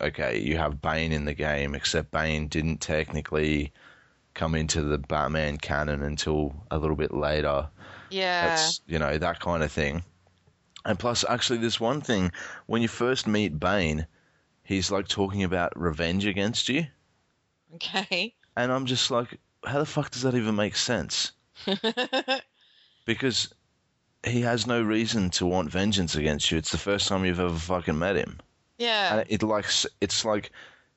[0.00, 3.72] okay, you have Bane in the game, except Bane didn't technically
[4.32, 7.68] come into the Batman canon until a little bit later.
[8.10, 8.46] Yeah.
[8.46, 10.02] That's you know that kind of thing.
[10.84, 12.32] And plus, actually, there's one thing
[12.66, 14.06] when you first meet Bane,
[14.64, 16.86] he's like talking about revenge against you,
[17.74, 18.34] Okay.
[18.56, 21.32] and I'm just like, how the fuck does that even make sense?
[23.06, 23.52] Because
[24.24, 26.58] he has no reason to want vengeance against you.
[26.58, 28.38] It's the first time you've ever fucking met him,
[28.78, 29.14] yeah.
[29.16, 29.66] and it like
[30.00, 30.50] it's like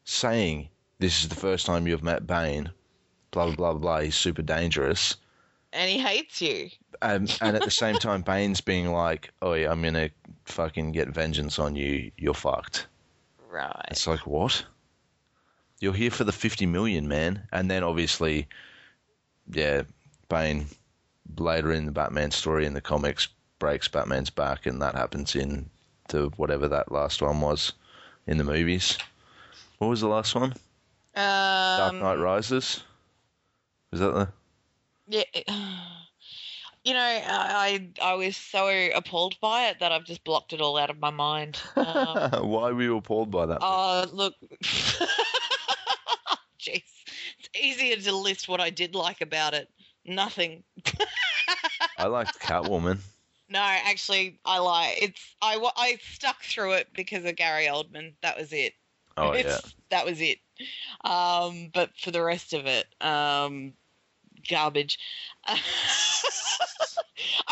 [0.03, 2.71] saying this is the first time you've met Bane.
[3.31, 3.99] Blah blah blah blah.
[4.01, 5.15] He's super dangerous.
[5.71, 6.69] and he hates you.
[7.01, 10.09] Um, and at the same time, Bane's being like, "Oh yeah, I'm gonna
[10.45, 12.11] fucking get vengeance on you.
[12.17, 12.87] You're fucked."
[13.49, 13.85] Right.
[13.89, 14.65] It's like what?
[15.79, 17.47] You're here for the fifty million, man.
[17.51, 18.47] And then obviously,
[19.51, 19.83] yeah,
[20.29, 20.67] Bane
[21.37, 23.27] later in the Batman story in the comics
[23.59, 25.69] breaks Batman's back, and that happens in
[26.09, 27.73] the whatever that last one was
[28.27, 28.97] in the movies.
[29.77, 30.53] What was the last one?
[31.15, 32.83] Dark Um, Knight Rises.
[33.91, 34.29] Was that the?
[35.07, 35.23] Yeah.
[36.85, 40.75] You know, I I was so appalled by it that I've just blocked it all
[40.77, 41.57] out of my mind.
[41.77, 43.59] Um, Why were you appalled by that?
[43.61, 44.33] Oh, look.
[46.59, 46.83] Jeez.
[47.39, 49.69] It's easier to list what I did like about it.
[50.05, 50.63] Nothing.
[51.97, 52.99] I liked Catwoman.
[53.49, 55.35] No, actually, I like it's.
[55.41, 58.13] I, I stuck through it because of Gary Oldman.
[58.21, 58.73] That was it.
[59.17, 59.59] Oh yeah.
[59.89, 60.39] That was it.
[61.03, 63.73] Um, but for the rest of it, um,
[64.49, 64.97] garbage.
[65.45, 65.59] I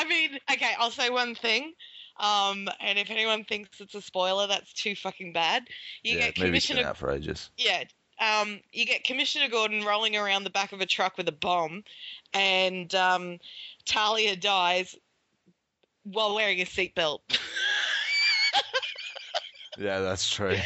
[0.07, 1.73] mean, okay, I'll say one thing.
[2.19, 5.67] Um, and if anyone thinks it's a spoiler, that's too fucking bad.
[6.01, 7.51] You yeah, get Commissioner out for ages.
[7.57, 7.83] yeah.
[8.21, 11.84] Um, you get Commissioner Gordon rolling around the back of a truck with a bomb,
[12.34, 13.39] and um,
[13.86, 14.95] Talia dies
[16.03, 17.19] while wearing a seatbelt.
[19.77, 20.57] Yeah, that's true.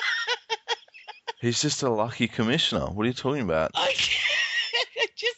[1.40, 2.86] He's just a lucky commissioner.
[2.86, 3.70] What are you talking about?
[3.74, 3.92] I
[5.16, 5.36] just,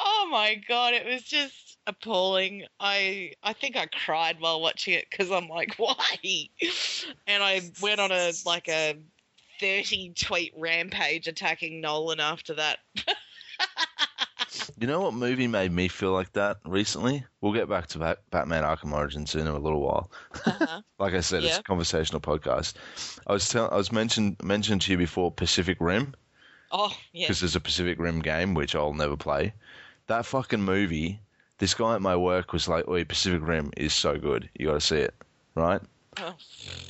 [0.00, 2.64] oh my god, it was just appalling.
[2.80, 5.94] I I think I cried while watching it because I'm like, why?
[7.26, 8.98] And I went on a like a
[9.60, 12.78] 30 tweet rampage attacking Nolan after that.
[14.78, 17.24] You know what movie made me feel like that recently?
[17.40, 20.10] We'll get back to Bat- Batman Arkham Origins in a little while.
[20.44, 20.82] Uh-huh.
[20.98, 22.74] Like I said, it's a conversational podcast.
[23.26, 26.14] I was tell- I was mentioned mentioned to you before Pacific Rim
[26.72, 29.54] Oh yeah, because there's a Pacific Rim game which I'll never play.
[30.08, 31.20] That fucking movie.
[31.58, 34.48] This guy at my work was like, "Oh, Pacific Rim is so good.
[34.54, 35.14] You got to see it,
[35.54, 35.80] right?"
[36.18, 36.34] Oh.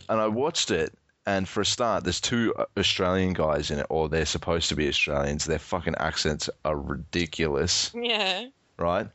[0.08, 3.86] And I watched it, and for a start, there's two uh, Australian guys in it,
[3.90, 5.44] or they're supposed to be Australians.
[5.44, 8.46] Their fucking accents are ridiculous, yeah.
[8.78, 9.08] right?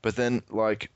[0.00, 0.90] But then, like,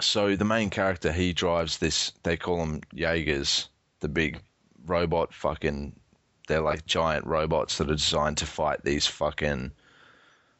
[0.00, 2.12] so the main character, he drives this.
[2.22, 3.68] They call them Jaegers,
[4.00, 4.40] the big
[4.86, 5.94] robot fucking.
[6.48, 9.72] They're like giant robots that are designed to fight these fucking.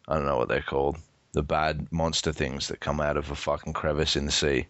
[0.09, 0.97] I don't know what they're called.
[1.33, 4.67] The bad monster things that come out of a fucking crevice in the sea.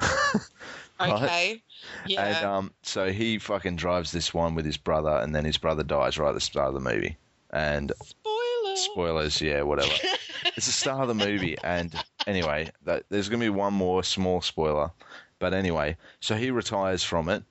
[1.00, 1.12] Right.
[1.12, 1.62] Okay.
[2.06, 2.26] Yeah.
[2.26, 5.82] And um, so he fucking drives this one with his brother, and then his brother
[5.82, 7.16] dies right at the start of the movie.
[7.52, 8.76] And Spoiler.
[8.76, 9.92] spoilers, yeah, whatever.
[10.56, 11.94] it's the start of the movie, and
[12.26, 14.90] anyway, that, there's gonna be one more small spoiler.
[15.38, 17.42] But anyway, so he retires from it,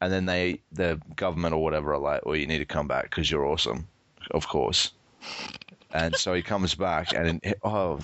[0.00, 3.04] and then they, the government or whatever, are like, "Well, you need to come back
[3.04, 3.86] because you're awesome,"
[4.32, 4.92] of course.
[5.92, 8.00] And so he comes back, and oh,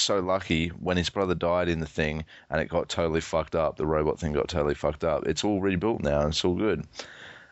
[0.00, 3.76] so lucky when his brother died in the thing and it got totally fucked up.
[3.76, 5.26] The robot thing got totally fucked up.
[5.26, 6.86] It's all rebuilt now and it's all good.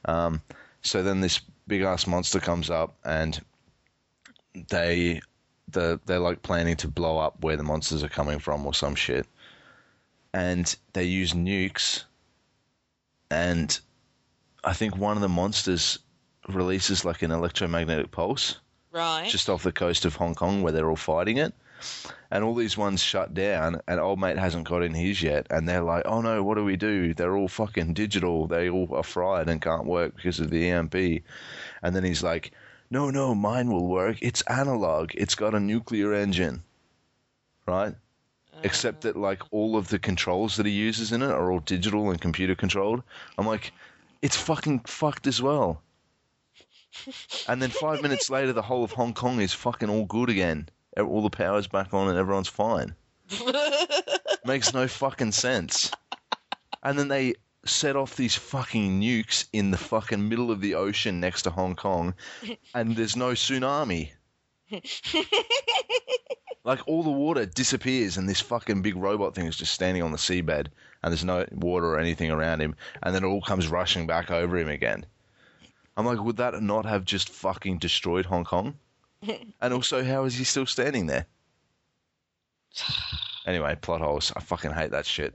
[0.04, 0.42] Um,
[0.82, 3.40] so then this big ass monster comes up and
[4.68, 5.20] they
[5.68, 8.94] the they're like planning to blow up where the monsters are coming from or some
[8.94, 9.26] shit.
[10.32, 12.04] And they use nukes
[13.30, 13.78] and
[14.62, 15.98] I think one of the monsters
[16.48, 18.58] releases like an electromagnetic pulse
[18.92, 19.28] Right.
[19.28, 21.54] just off the coast of Hong Kong where they're all fighting it.
[22.30, 25.46] And all these ones shut down, and old mate hasn't got in his yet.
[25.50, 27.14] And they're like, "Oh no, what do we do?
[27.14, 28.46] They're all fucking digital.
[28.46, 30.94] They all are fried and can't work because of the EMP."
[31.82, 32.52] And then he's like,
[32.90, 34.18] "No, no, mine will work.
[34.20, 35.12] It's analog.
[35.14, 36.62] It's got a nuclear engine,
[37.66, 37.94] right?
[37.94, 38.60] Uh-huh.
[38.64, 42.10] Except that like all of the controls that he uses in it are all digital
[42.10, 43.02] and computer controlled."
[43.38, 43.72] I'm like,
[44.22, 45.82] "It's fucking fucked as well."
[47.48, 50.68] And then five minutes later, the whole of Hong Kong is fucking all good again.
[50.98, 52.94] All the power's back on and everyone's fine.
[54.44, 55.90] Makes no fucking sense.
[56.82, 61.20] And then they set off these fucking nukes in the fucking middle of the ocean
[61.20, 62.14] next to Hong Kong,
[62.74, 64.10] and there's no tsunami.
[66.64, 70.12] like all the water disappears, and this fucking big robot thing is just standing on
[70.12, 70.66] the seabed,
[71.02, 74.30] and there's no water or anything around him, and then it all comes rushing back
[74.30, 75.06] over him again.
[75.96, 78.76] I'm like, would that not have just fucking destroyed Hong Kong?
[79.60, 81.26] and also, how is he still standing there?
[83.46, 84.32] Anyway, plot holes.
[84.34, 85.34] I fucking hate that shit.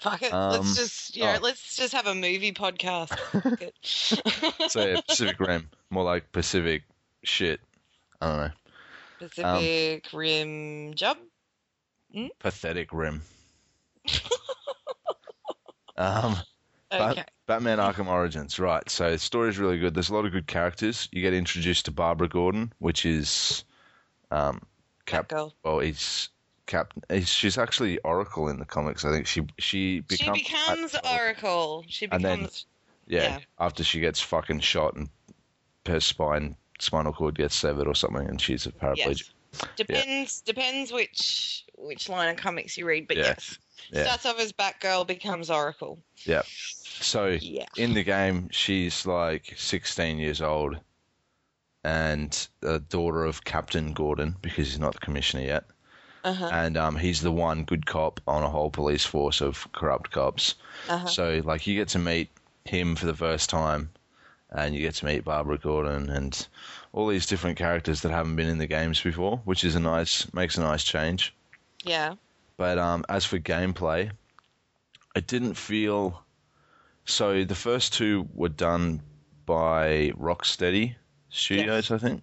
[0.00, 0.32] Fuck it.
[0.32, 1.38] Um, let's just know, oh.
[1.42, 3.10] let's just have a movie podcast.
[4.70, 6.84] So yeah, Pacific Rim, more like Pacific
[7.22, 7.60] shit.
[8.20, 8.50] I don't know.
[9.18, 11.18] Pacific Rim job.
[12.14, 12.28] Hmm?
[12.38, 13.22] Pathetic Rim.
[15.98, 16.36] um,
[16.90, 18.88] Bat- Batman Arkham Origins, right?
[18.90, 19.94] So the story's really good.
[19.94, 21.08] There's a lot of good characters.
[21.12, 23.64] You get introduced to Barbara Gordon, which is
[24.30, 24.62] um,
[25.06, 25.28] Cap.
[25.28, 25.52] Batgirl.
[25.64, 26.28] Well, he's
[26.66, 26.92] Cap.
[27.08, 29.04] he's- She's actually Oracle in the comics.
[29.04, 31.84] I think she she becomes she becomes Oracle.
[31.88, 32.66] She And then- becomes.
[33.06, 33.38] Yeah, Yeah.
[33.58, 35.08] after she gets fucking shot and
[35.86, 39.30] her spine spinal cord gets severed or something, and she's a paraplegic.
[39.52, 39.64] Yes.
[39.76, 43.24] Depends depends which which line of comics you read, but Yeah.
[43.24, 43.58] yes.
[43.90, 44.04] Yeah.
[44.04, 45.98] Starts off as Batgirl, becomes Oracle.
[46.24, 46.42] Yeah.
[46.46, 47.66] So Yeah.
[47.76, 50.78] in the game, she's like 16 years old
[51.82, 55.64] and the daughter of Captain Gordon because he's not the commissioner yet.
[56.22, 56.50] Uh-huh.
[56.52, 60.54] And um, he's the one good cop on a whole police force of corrupt cops.
[60.88, 61.06] Uh-huh.
[61.06, 62.28] So, like, you get to meet
[62.66, 63.88] him for the first time,
[64.50, 66.46] and you get to meet Barbara Gordon and
[66.92, 70.30] all these different characters that haven't been in the games before, which is a nice
[70.34, 71.32] makes a nice change.
[71.84, 72.16] Yeah.
[72.60, 74.10] But um, as for gameplay,
[75.16, 76.22] it didn't feel.
[77.06, 79.00] So the first two were done
[79.46, 80.94] by Rocksteady
[81.30, 82.22] Studios, I think,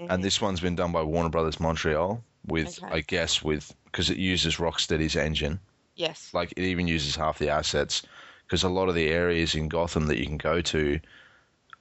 [0.00, 2.92] and this one's been done by Warner Brothers Montreal with, Okay.
[2.92, 5.60] I guess, with because it uses Rocksteady's engine.
[5.94, 6.30] Yes.
[6.34, 8.02] Like it even uses half the assets
[8.44, 10.98] because a lot of the areas in Gotham that you can go to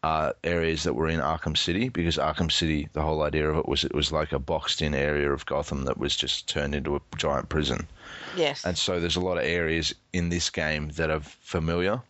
[0.03, 3.67] are areas that were in Arkham City because Arkham City, the whole idea of it
[3.67, 6.95] was it was like a boxed in area of Gotham that was just turned into
[6.95, 7.87] a giant prison.
[8.35, 8.65] Yes.
[8.65, 12.01] And so there's a lot of areas in this game that are familiar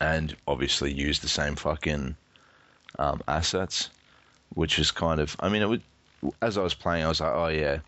[0.00, 2.16] and obviously use the same fucking
[2.98, 3.90] um, assets,
[4.54, 5.82] which is kind of, I mean, it would,
[6.40, 7.78] as I was playing, I was like, oh yeah,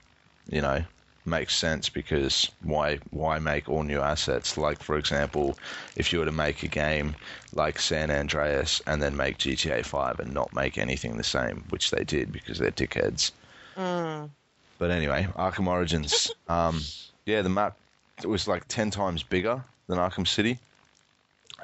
[0.48, 0.84] you know,
[1.26, 4.56] makes sense because why why make all new assets?
[4.58, 5.56] Like for example,
[5.96, 7.14] if you were to make a game
[7.52, 11.90] like San Andreas and then make GTA 5 and not make anything the same, which
[11.90, 13.30] they did because they're dickheads.
[13.76, 14.30] Mm.
[14.78, 16.30] But anyway, Arkham Origins.
[16.46, 16.82] Um,
[17.24, 17.74] yeah, the map
[18.22, 20.58] it was like ten times bigger than Arkham City.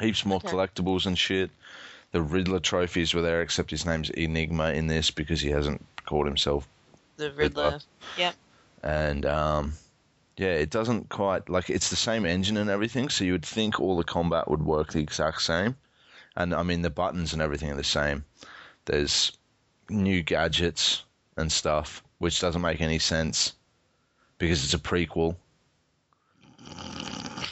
[0.01, 0.49] Heaps more Okay.
[0.49, 1.51] collectibles and shit.
[2.12, 6.27] The Riddler trophies were there, except his name's Enigma in this because he hasn't called
[6.27, 6.66] himself.
[7.18, 7.64] The Riddler.
[7.64, 7.81] Riddler.
[8.16, 8.35] Yep.
[8.82, 9.74] And um,
[10.36, 13.78] yeah, it doesn't quite like it's the same engine and everything, so you would think
[13.78, 15.76] all the combat would work the exact same.
[16.36, 18.24] And I mean, the buttons and everything are the same.
[18.86, 19.32] There's
[19.88, 21.04] new gadgets
[21.36, 23.54] and stuff, which doesn't make any sense
[24.38, 25.36] because it's a prequel.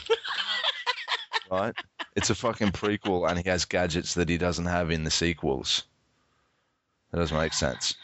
[1.51, 1.75] right?
[2.15, 5.83] It's a fucking prequel, and he has gadgets that he doesn't have in the sequels.
[7.11, 7.95] That doesn't make sense.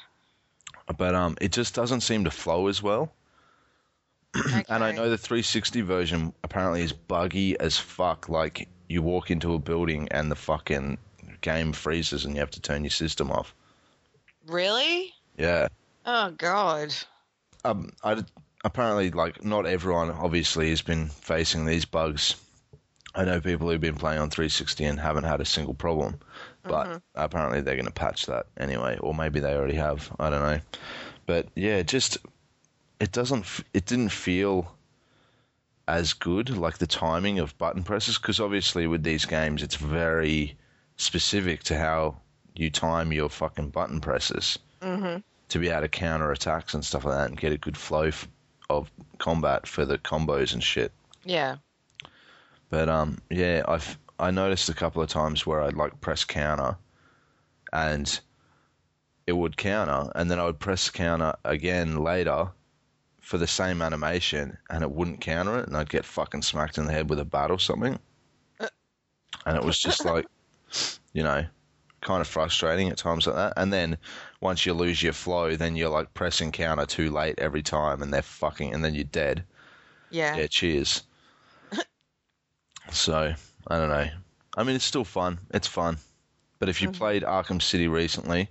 [0.97, 3.13] But um, it just doesn't seem to flow as well.
[4.69, 8.27] And I know the 360 version apparently is buggy as fuck.
[8.27, 10.97] Like you walk into a building and the fucking
[11.41, 13.55] game freezes and you have to turn your system off.
[14.47, 15.13] Really?
[15.37, 15.69] Yeah.
[16.05, 16.93] Oh God.
[17.63, 18.23] Um, I
[18.63, 22.35] apparently like not everyone obviously has been facing these bugs.
[23.13, 26.19] I know people who've been playing on 360 and haven't had a single problem,
[26.67, 30.11] but apparently they're going to patch that anyway, or maybe they already have.
[30.19, 30.59] I don't know.
[31.25, 32.17] But yeah, just
[32.99, 33.45] it doesn't.
[33.73, 34.71] It didn't feel
[35.87, 40.57] as good, like the timing of button presses, because obviously with these games, it's very
[40.97, 42.17] specific to how
[42.55, 45.17] you time your fucking button presses Mm-hmm.
[45.49, 48.03] to be able to counter attacks and stuff like that and get a good flow
[48.03, 48.27] f-
[48.69, 50.91] of combat for the combos and shit.
[51.23, 51.57] Yeah.
[52.69, 56.77] But um, yeah, I've I noticed a couple of times where I'd like press counter,
[57.73, 58.19] and
[59.27, 62.49] it would counter, and then I would press counter again later
[63.21, 66.85] for the same animation, and it wouldn't counter it, and I'd get fucking smacked in
[66.85, 67.99] the head with a bat or something.
[69.45, 70.25] And it was just like,
[71.13, 71.45] you know,
[72.01, 73.53] kind of frustrating at times like that.
[73.57, 73.97] And then
[74.41, 78.13] once you lose your flow, then you're like pressing counter too late every time, and
[78.13, 79.43] they're fucking, and then you're dead.
[80.11, 80.37] Yeah.
[80.37, 81.03] Yeah, cheers.
[82.91, 83.33] so
[83.67, 84.09] I don't know.
[84.57, 85.39] I mean, it's still fun.
[85.51, 85.97] It's fun,
[86.59, 88.49] but if you played Arkham City recently,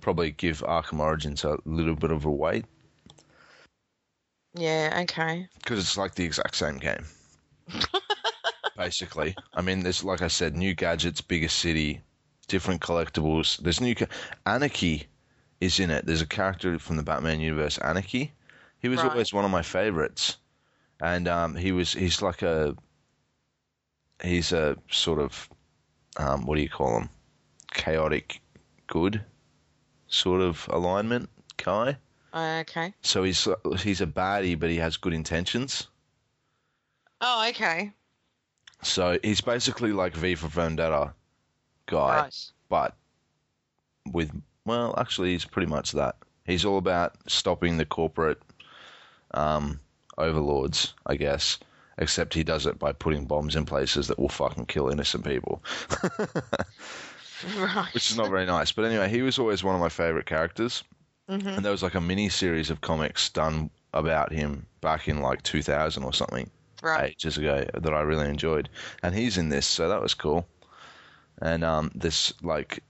[0.00, 2.64] probably give Arkham Origins a little bit of a wait
[4.54, 4.98] Yeah.
[5.02, 5.48] Okay.
[5.58, 7.04] because it's like the exact same game.
[8.76, 12.00] Basically, I mean, there's like I said, new gadgets, bigger city,
[12.46, 13.58] different collectibles.
[13.58, 14.06] There's new ca-
[14.46, 15.06] Anarchy
[15.60, 16.06] is in it.
[16.06, 18.32] There's a character from the Batman universe, Anarchy.
[18.80, 19.10] He was Right.
[19.10, 20.36] always one of my favorites,
[21.00, 22.76] and um, he was he's like a
[24.22, 25.48] he's a sort of
[26.16, 27.08] um, what do you call him?
[27.72, 28.40] Chaotic
[28.86, 29.22] good
[30.08, 31.96] sort of alignment guy.
[32.34, 32.92] Okay.
[33.02, 33.46] So he's
[33.80, 35.88] he's a baddie, but he has good intentions.
[37.20, 37.92] Oh, okay.
[38.82, 41.12] So he's basically like V for Vendetta
[41.86, 42.50] guy, Right.
[42.68, 42.94] but
[44.12, 44.30] with
[44.64, 46.16] well, actually, he's pretty much that.
[46.44, 48.40] He's all about stopping the corporate
[49.32, 49.80] um,
[50.16, 51.58] overlords, I guess.
[51.98, 55.62] Except he does it by putting bombs in places that will fucking kill innocent people,
[57.56, 57.92] Right.
[57.94, 58.72] which is not very nice.
[58.72, 60.82] But anyway, he was always one of my favorite characters.
[61.28, 61.56] Mhm.
[61.56, 65.42] And there was like a mini series of comics done about him back in like
[65.42, 66.50] 2000 or something.
[66.80, 67.10] Right.
[67.10, 68.68] ages ago that I really enjoyed,
[69.02, 70.46] and he's in this, so that was cool.
[71.42, 72.84] And um, this like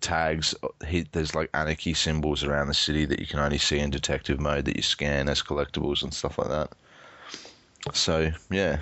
[0.00, 0.54] tags,
[0.86, 4.38] he, there's like anarchy symbols around the city that you can only see in detective
[4.38, 6.72] mode that you scan as collectibles and stuff like that.
[7.92, 8.80] So yeah,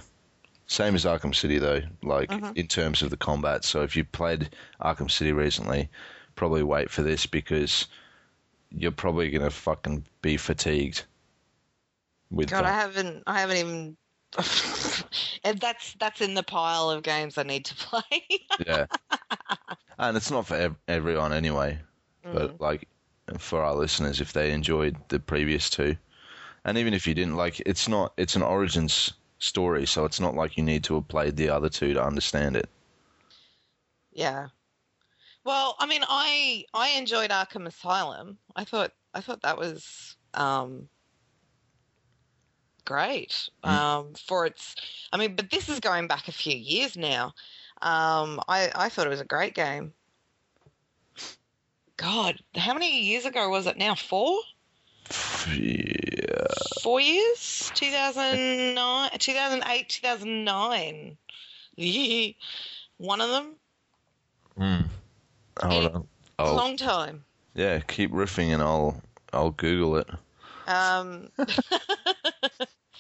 [0.67, 2.53] same as Arkham City though, like mm-hmm.
[2.55, 3.65] in terms of the combat.
[3.65, 4.51] So if you played
[4.81, 5.89] Arkham City recently,
[6.37, 7.87] probably wait for this because
[8.71, 11.05] you're probably gonna fucking be fatigued.
[12.31, 13.23] With God, the- I haven't.
[13.27, 13.97] I haven't even.
[15.45, 18.25] and that's that's in the pile of games I need to play.
[18.67, 18.87] yeah.
[19.99, 21.79] And it's not for ev- everyone anyway,
[22.25, 22.61] but mm.
[22.61, 22.89] like
[23.39, 25.97] for our listeners, if they enjoyed the previous two,
[26.65, 30.35] and even if you didn't, like it's not, it's an origins story, so it's not
[30.35, 32.69] like you need to have played the other two to understand it.
[34.13, 34.49] yeah.
[35.45, 38.39] Well, I mean, I I enjoyed Arkham Asylum.
[38.55, 40.89] I thought I thought that was um,
[42.85, 44.77] great um, for its.
[45.13, 47.35] I mean, but this is going back a few years now.
[47.83, 49.93] Um, I I thought it was a great game.
[51.97, 53.95] God, how many years ago was it now?
[53.95, 54.39] Four?
[55.53, 56.02] Yeah.
[56.83, 57.71] Four years?
[57.75, 61.17] 2009, 2008, 2009.
[62.99, 63.55] One of them?
[64.57, 64.81] Hmm.
[65.63, 66.07] Hold on.
[66.39, 67.25] A long time.
[67.55, 67.79] yeah.
[67.81, 69.01] Keep riffing, and I'll
[69.33, 70.09] I'll Google it.
[70.67, 71.29] Um,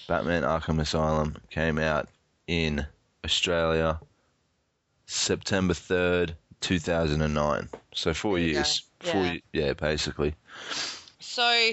[0.08, 2.08] Batman Arkham Asylum came out
[2.46, 2.86] in
[3.24, 4.00] Australia
[5.06, 7.68] September 3rd, 2009.
[7.94, 8.82] So 4 There you years.
[9.00, 9.32] Four Yeah.
[9.32, 10.34] ye- yeah, basically.
[11.20, 11.70] so,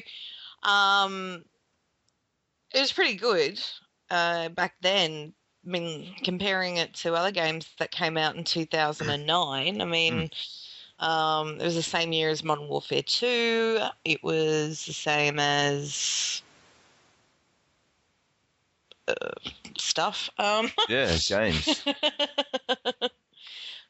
[0.63, 1.43] um,
[2.73, 3.61] it was pretty good
[4.09, 5.33] uh, back then.
[5.65, 10.29] I mean, comparing it to other games that came out in 2009, I mean,
[10.99, 13.79] um, it was the same year as Modern Warfare 2.
[14.05, 16.41] It was the same as
[19.07, 19.13] uh,
[19.77, 20.29] stuff.
[20.37, 21.83] Um, Yeah, games.
[22.65, 23.11] but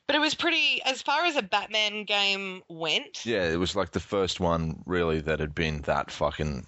[0.09, 3.25] it was pretty, as far as a Batman game went.
[3.25, 6.65] yeah, it was like the first one really that had been that fucking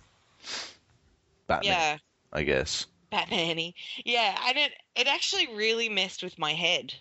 [1.48, 1.98] Batman, yeah.
[2.32, 2.86] I guess.
[3.12, 3.74] Batman-y.
[4.06, 6.94] Yeah, and it it actually really messed with my head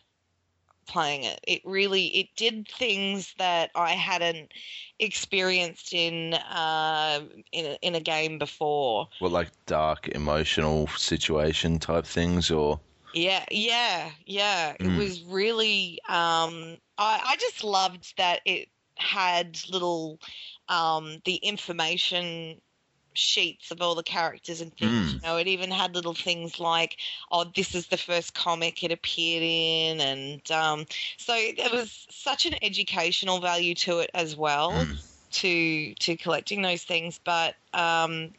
[0.87, 1.41] playing it.
[1.47, 4.53] It really it did things that I hadn't
[4.99, 7.21] experienced in uh
[7.53, 9.09] in a, in a game before.
[9.21, 12.81] What like dark emotional situation type things or
[13.13, 14.75] Yeah, yeah, yeah.
[14.81, 14.97] It Mm.
[14.97, 20.19] was really um I I just loved that it had little
[20.69, 22.61] um the information
[23.21, 25.13] sheets of all the characters and things.
[25.13, 25.15] Mm.
[25.15, 26.97] You know, it even had little things like,
[27.31, 30.87] oh, this is the first comic it appeared in and um
[31.19, 34.97] so there was such an educational value to it as well Mm.
[35.31, 38.31] to to collecting those things but um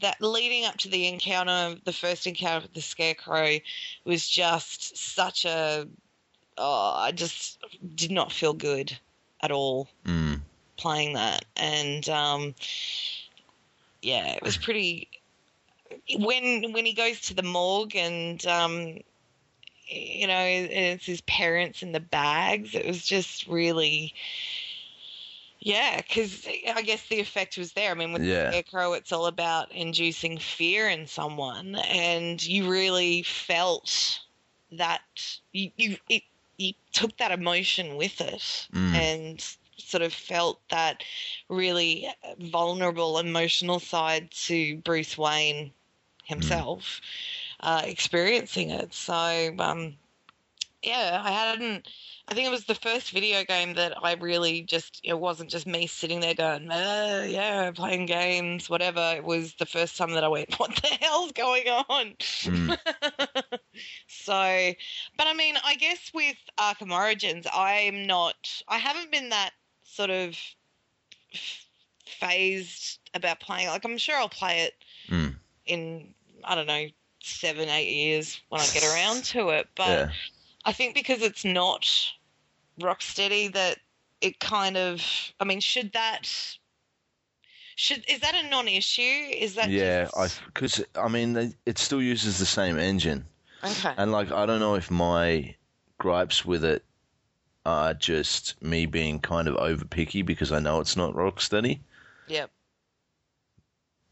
[0.00, 3.58] that leading up to the encounter the first encounter with the scarecrow
[4.04, 5.86] was just such a
[6.58, 7.58] oh i just
[7.94, 8.98] did not feel good
[9.42, 10.40] at all mm,
[10.76, 12.54] playing that and um
[14.04, 15.08] yeah it was pretty
[16.18, 18.98] when when he goes to the morgue and um
[19.86, 24.14] you know it's his parents in the bags it was just really
[25.60, 27.90] Yeah, because I guess the effect was there.
[27.90, 28.50] I mean, with Yeah.
[28.50, 34.20] Scarecrow, it's all about inducing fear in someone, and you really felt
[34.72, 35.00] that
[35.52, 36.22] you you it,
[36.58, 38.94] you took that emotion with it, Mm.
[38.94, 41.02] and sort of felt that
[41.48, 42.08] really
[42.38, 45.72] vulnerable emotional side to Bruce Wayne
[46.24, 47.00] himself
[47.60, 48.92] uh, experiencing it.
[48.92, 49.96] So, um,
[50.82, 51.88] yeah, I hadn't.
[52.28, 55.00] I think it was the first video game that I really just.
[55.02, 59.66] It wasn't just me sitting there going, uh, "Yeah, playing games, whatever." It was the
[59.66, 62.78] first time that I went, "What the hell's going on?" Mm.
[64.08, 64.72] so,
[65.16, 68.62] but I mean, I guess with Arkham Origins, I'm not.
[68.68, 69.52] I haven't been that
[69.94, 70.36] sort of
[72.06, 73.68] fazed about playing.
[73.68, 74.74] Like, I'm sure I'll play it
[75.08, 75.36] Mm.
[75.66, 76.14] in
[76.44, 76.86] I don't know
[77.22, 79.68] seven, eight years when I get around to it.
[79.74, 80.08] But yeah.
[80.64, 81.86] I think because it's not
[82.80, 83.78] Rocksteady, that
[84.20, 85.00] it kind of.
[85.40, 86.28] I mean, should that.
[87.76, 89.00] Should is that a non-issue?
[89.02, 93.26] Is that Yeah, I just- because I mean they- it still uses the same engine,
[93.64, 93.94] okay.
[93.96, 95.54] and like I don't know if my
[95.98, 96.84] gripes with it
[97.66, 101.80] are just me being kind of over picky because I know it's not Rocksteady.
[102.28, 102.50] Yep.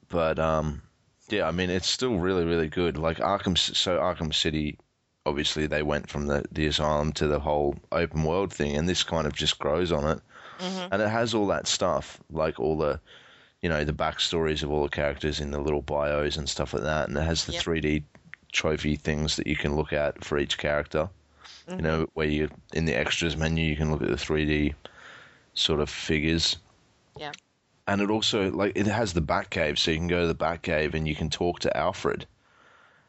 [0.08, 0.82] but um,
[1.28, 2.96] yeah, I mean it's still really really good.
[2.98, 4.78] Like Arkham, so Arkham City,
[5.26, 9.02] obviously they went from the the asylum to the whole open world thing, and this
[9.02, 10.20] kind of just grows on it,
[10.58, 13.00] hmm and it has all that stuff, like all the,
[13.62, 16.82] you know, the backstories of all the characters in the little bios and stuff like
[16.82, 17.62] that, and it has the Yep.
[17.62, 18.04] 3D
[18.52, 21.08] trophy things that you can look at for each character.
[21.68, 24.74] You know, where you in the extras menu you can look at the 3D
[25.54, 26.56] sort of figures.
[27.16, 27.32] Yeah.
[27.86, 30.94] And it also like it has the Batcave, so you can go to the Batcave
[30.94, 32.26] and you can talk to Alfred,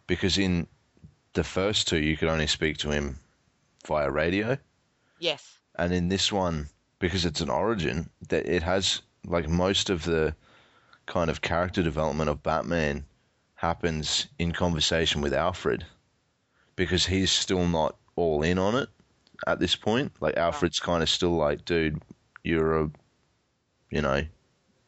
[0.07, 0.67] because in
[1.33, 3.19] the first two you could only speak to him
[3.87, 4.57] via radio,
[5.19, 5.57] Yes.
[5.75, 10.35] and in this one because it's an origin that it has like most of the
[11.05, 13.05] kind of character development of Batman
[13.55, 15.85] happens in conversation with Alfred
[16.75, 18.89] because he's still not all in on it
[19.47, 20.11] at this point.
[20.19, 22.01] Like Alfred's kind of still like, dude,
[22.43, 22.91] you're a,
[23.89, 24.23] you know,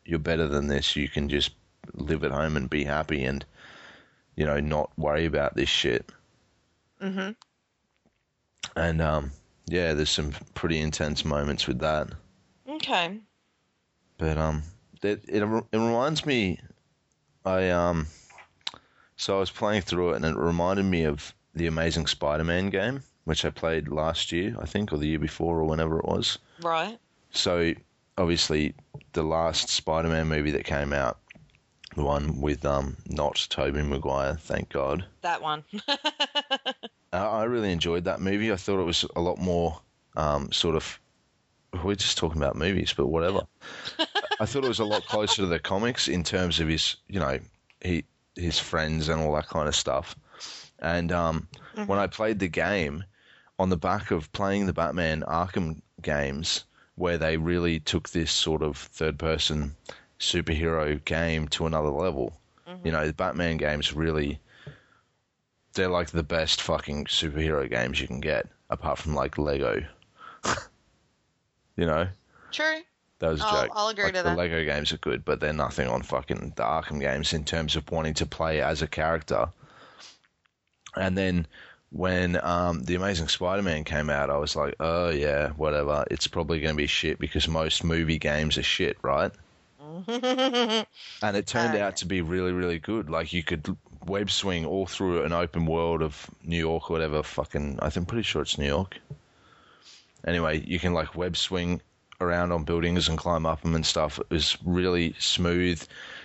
[0.06, 0.96] you're better than this.
[0.96, 1.52] You can just
[1.94, 3.46] live at home and be happy and,
[4.36, 6.12] you know, not worry about this shit.
[7.02, 7.32] hmm
[8.76, 9.32] And um,
[9.68, 12.10] yeah, there's some pretty intense moments with that.
[12.68, 13.20] Okay.
[14.18, 14.64] But um,
[15.02, 16.60] it it, it reminds me,
[17.46, 18.08] I um,
[19.16, 23.02] so I was playing through it and it reminded me of the Amazing Spider-Man game,
[23.26, 26.40] which I played last year, I think, or the year before, or whenever it was.
[26.62, 26.98] Right.
[27.32, 27.74] So
[28.18, 28.74] obviously,
[29.14, 31.20] the last Spider-Man movie that came out,
[31.96, 35.06] the one with um, not Tobey Maguire, thank God.
[35.22, 35.64] That one.
[35.88, 36.74] I
[37.14, 38.52] I really enjoyed that movie.
[38.52, 39.80] I thought it was a lot more
[40.16, 41.00] um, sort of.
[41.84, 43.42] We're just talking about movies, but whatever.
[44.40, 47.20] I thought it was a lot closer to the comics in terms of his, you
[47.20, 47.40] know,
[47.82, 48.06] he
[48.36, 50.16] his friends and all that kind of stuff.
[50.80, 51.48] And um,
[51.86, 53.04] when I played the game,
[53.60, 58.62] on the back of playing the Batman Arkham games, where they really took this sort
[58.62, 59.76] of third-person
[60.20, 62.38] superhero game to another level.
[62.68, 62.90] You mm-hmm.
[62.90, 64.40] know, the Batman games really
[65.76, 69.86] they're like the best fucking superhero games you can get, apart from like Lego.
[71.76, 72.08] you know,
[72.52, 72.82] True.
[73.20, 73.72] that was a I'll- joke.
[73.76, 74.38] I'll agree like, to the that.
[74.38, 77.90] Lego games are good, but they're nothing on fucking the Arkham games in terms of
[77.92, 79.50] wanting to play as a character.
[80.96, 81.46] And then
[81.96, 86.04] when um, the Amazing Spider-Man came out, I was like, oh yeah, whatever.
[86.12, 89.32] It's probably going to be shit because most movie games are shit, right?
[90.10, 93.10] and it turned Uh, out to be really, really good.
[93.10, 97.24] Like you could web swing all through an open world of New York or whatever.
[97.24, 98.98] Fucking, I think pretty sure it's New York.
[100.28, 101.82] Anyway, you can like web swing
[102.20, 104.20] around on buildings and climb up them and stuff.
[104.20, 105.82] It was really smooth.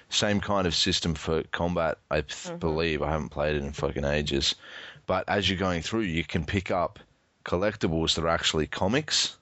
[0.09, 3.03] Same kind of system for combat, I th- believe.
[3.03, 4.57] I haven't played it in fucking ages.
[5.11, 7.01] But as you're going through, you can pick up
[7.45, 9.39] collectibles that are actually comics.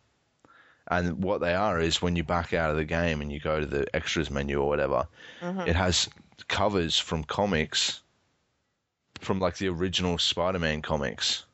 [0.90, 3.60] And what they are is when you back out of the game and you go
[3.60, 5.06] to the extras menu or whatever,
[5.42, 6.08] it has
[6.48, 8.00] covers from comics,
[9.20, 11.44] from like the original Spider-Man comics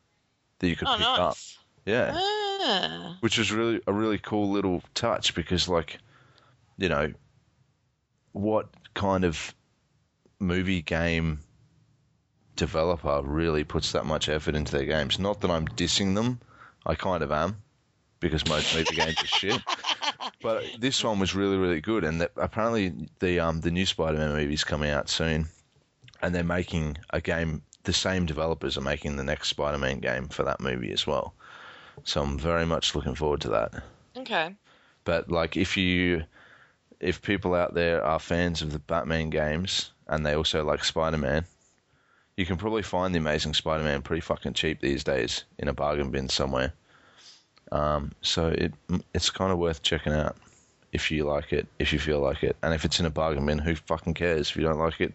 [0.60, 1.36] that you could Oh, pick up.
[1.84, 3.16] Yeah, Ah.
[3.18, 5.98] which was really a really cool little touch because, like,
[6.78, 7.12] you know,
[8.30, 9.52] what kind of
[10.38, 11.40] movie game
[12.57, 15.18] developer really puts that much effort into their games?
[15.18, 16.40] Not that I'm dissing them,
[16.86, 17.62] I kind of am
[18.20, 19.61] because most movie games are shit.
[20.40, 24.34] But this one was really, really good, and that apparently the um the new Spider-Man
[24.34, 25.46] movie is coming out soon,
[26.20, 27.62] and they're making a game.
[27.84, 31.34] The same developers are making the next Spider-Man game for that movie as well.
[32.05, 33.82] So I'm very much looking forward to that.
[34.16, 34.55] Okay.
[35.05, 36.24] But like, if you,
[37.00, 41.18] if people out there are fans of the Batman games and they also like Spider
[41.18, 41.44] Man,
[42.37, 45.72] you can probably find the Amazing Spider Man pretty fucking cheap these days in a
[45.72, 46.72] bargain bin somewhere.
[47.72, 48.72] Um, so it
[49.14, 50.37] it's kind of worth checking out
[50.93, 53.47] if you like it, if you feel like it, and if it's in a bargain
[53.47, 54.51] bin, who fucking cares?
[54.51, 55.12] If you don't like it,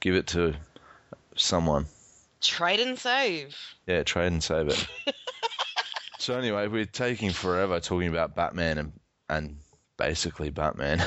[0.00, 0.54] give it to
[1.36, 1.86] someone.
[2.40, 3.56] Trade and save.
[3.86, 4.86] Yeah, trade and save it.
[6.18, 8.92] so anyway, we're taking forever talking about Batman and
[9.28, 9.56] and
[9.96, 10.98] basically Batman.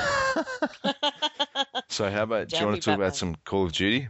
[1.88, 4.08] so how about do you want to talk about some Call of Duty?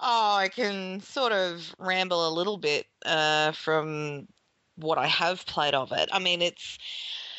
[0.00, 4.28] Oh, I can sort of ramble a little bit uh, from
[4.76, 6.08] what I have played of it.
[6.12, 6.78] I mean, it's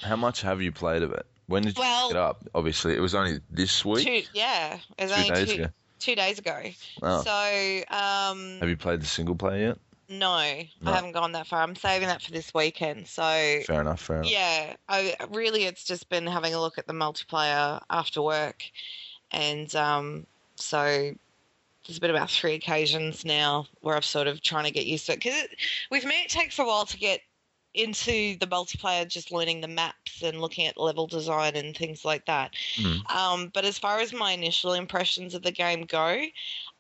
[0.02, 1.26] How much have you played of it?
[1.48, 2.48] When did you Well- pick it up?
[2.54, 4.06] Obviously, it was only this week.
[4.06, 5.70] two, yeah, it was Two only days two, ago.
[6.00, 6.62] two days ago.
[7.02, 7.24] Oh.
[7.24, 9.78] So, um, Have you played the single player yet?
[10.10, 10.18] no,
[10.82, 10.92] No.
[10.92, 11.62] I haven't gone that far.
[11.64, 13.08] I'm saving that for this weekend.
[13.08, 13.22] So,
[13.66, 14.02] Fair enough.
[14.02, 14.32] Fair enough.
[14.32, 18.64] yeah, I really it's just been having a look at the multiplayer after work,
[19.32, 21.14] and um, so
[21.88, 25.14] there's been about three occasions now where I've sort of trying to get used to
[25.14, 25.48] it because
[25.90, 27.22] with me it takes a while to get
[27.74, 32.26] into the multiplayer, just learning the maps and looking at level design and things like
[32.26, 32.54] that.
[32.76, 33.16] Mm.
[33.16, 36.24] Um, but as far as my initial impressions of the game go,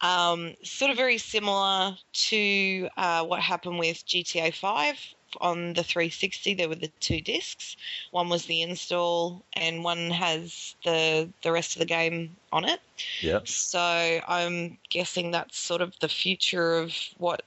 [0.01, 4.97] um, sort of very similar to uh, what happened with GTA 5
[5.41, 6.53] on the 360.
[6.53, 7.75] There were the two discs.
[8.11, 12.79] One was the install, and one has the the rest of the game on it.
[13.21, 13.47] Yep.
[13.47, 17.41] So I'm guessing that's sort of the future of what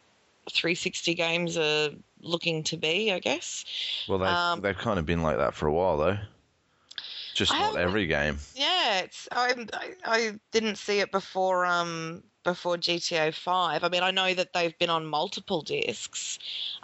[0.51, 3.13] 360 games are looking to be.
[3.13, 3.65] I guess.
[4.09, 6.19] Well, they've, Um, they've kind of been like that for a while, though.
[7.35, 8.39] Just I not every game.
[8.55, 13.85] Yeah, it's I, I I didn't see it before um before GTA 5.
[13.85, 16.39] I mean, I know that they've been on multiple discs.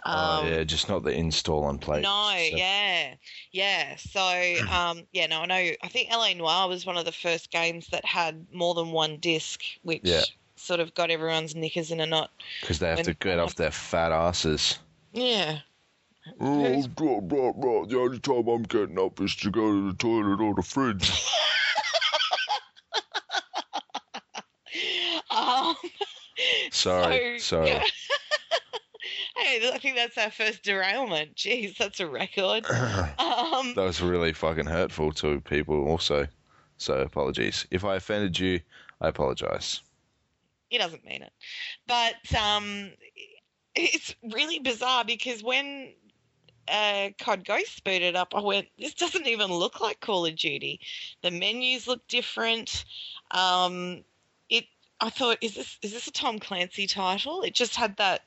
[0.05, 2.01] Um, oh yeah, just not the install and play.
[2.01, 2.59] No, stuff.
[2.59, 3.13] yeah,
[3.51, 3.95] yeah.
[3.97, 5.71] So, um, yeah, no, I know.
[5.83, 9.17] I think LA Noire was one of the first games that had more than one
[9.17, 10.23] disc, which Yeah.
[10.55, 12.31] sort of got everyone's knickers in a knot.
[12.61, 14.79] because they have when- to get off their fat asses.
[15.13, 15.59] Yeah,
[16.39, 17.85] Oh, blah, blah, blah.
[17.85, 21.11] The only time I'm getting up is to go to the toilet or the fridge.
[25.31, 25.75] um,
[26.71, 27.79] Sorry, so- sorry.
[29.37, 31.35] hey, I think that's our first derailment.
[31.35, 32.65] Jeez, that's a record.
[33.19, 36.27] Um, that was really fucking hurtful to people, also.
[36.77, 38.59] So apologies if I offended you.
[39.01, 39.81] I apologize.
[40.69, 41.31] he doesn't mean it.
[41.87, 42.91] But um,
[43.75, 45.93] it's really bizarre because when
[46.67, 50.79] uh, COD Ghost booted up, I went, this doesn't even look like Call of Duty.
[51.23, 52.83] The menus look different.
[53.31, 54.03] Um,
[55.01, 57.41] I thought, is this is this a Tom Clancy title?
[57.41, 58.21] It just had that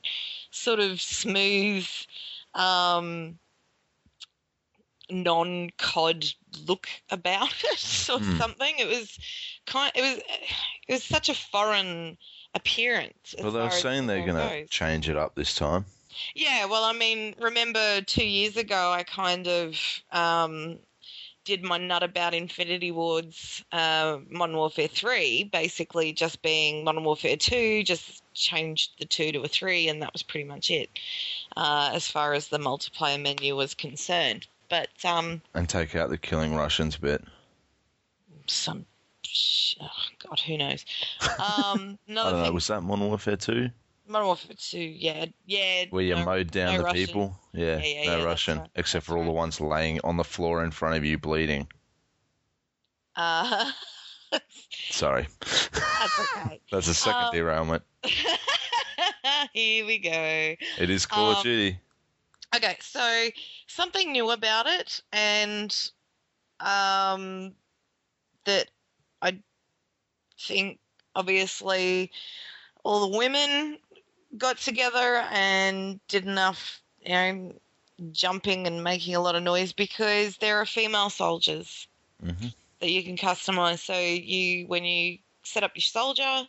[0.51, 1.87] sort of smooth,
[2.55, 3.39] um,
[5.09, 6.33] non-COD
[6.67, 8.37] look about it, or Hmm.
[8.37, 8.75] something.
[8.79, 9.17] It was
[9.65, 9.91] kind.
[9.95, 10.21] It was.
[10.87, 12.17] It was such a foreign
[12.53, 13.35] appearance.
[13.41, 15.85] Well, they're saying they're going to change it up this time.
[16.35, 19.79] Yeah, well, I mean, remember two years ago, I kind of
[20.11, 20.77] um,
[21.45, 27.35] did my nut about Infinity Ward's uh, Modern Warfare 3, basically just being Modern Warfare
[27.37, 30.89] 2, just changed the 2 to a 3, and that was pretty much it
[31.57, 34.47] uh, as far as the multiplayer menu was concerned.
[34.69, 37.23] But um, And take out the killing Russians bit.
[38.47, 38.85] some.
[39.81, 39.87] Oh,
[40.27, 40.85] God, who knows?
[41.23, 42.45] Um, I another don't know.
[42.45, 43.69] thing, Was that Modern Warfare 2?
[44.11, 45.85] 2, yeah, yeah.
[45.89, 47.05] Where you no- mowed down no the Russian.
[47.05, 47.39] people?
[47.53, 48.59] Yeah, Yeah, yeah, no yeah, Russian.
[48.59, 48.69] right.
[48.75, 51.67] Except for all the ones laying on the floor in front of you bleeding.
[53.15, 53.71] Uh,
[54.89, 55.27] Sorry.
[55.39, 56.59] that's okay.
[56.71, 57.83] That's a second Um, derailment.
[59.53, 60.55] Here we go.
[60.79, 61.79] It is Call of um, Duty.
[62.55, 63.29] Okay, so
[63.67, 65.75] something new about it, and
[66.59, 67.53] um,
[68.45, 68.69] that
[69.21, 69.39] I
[70.39, 70.79] think
[71.15, 72.11] obviously
[72.83, 73.77] all the women
[74.37, 77.53] got together and did enough, you know,
[78.11, 81.87] jumping and making a lot of noise because there are female soldiers
[82.21, 82.47] hmm
[82.79, 83.79] that you can customize.
[83.79, 86.43] So you, when you set up your soldier,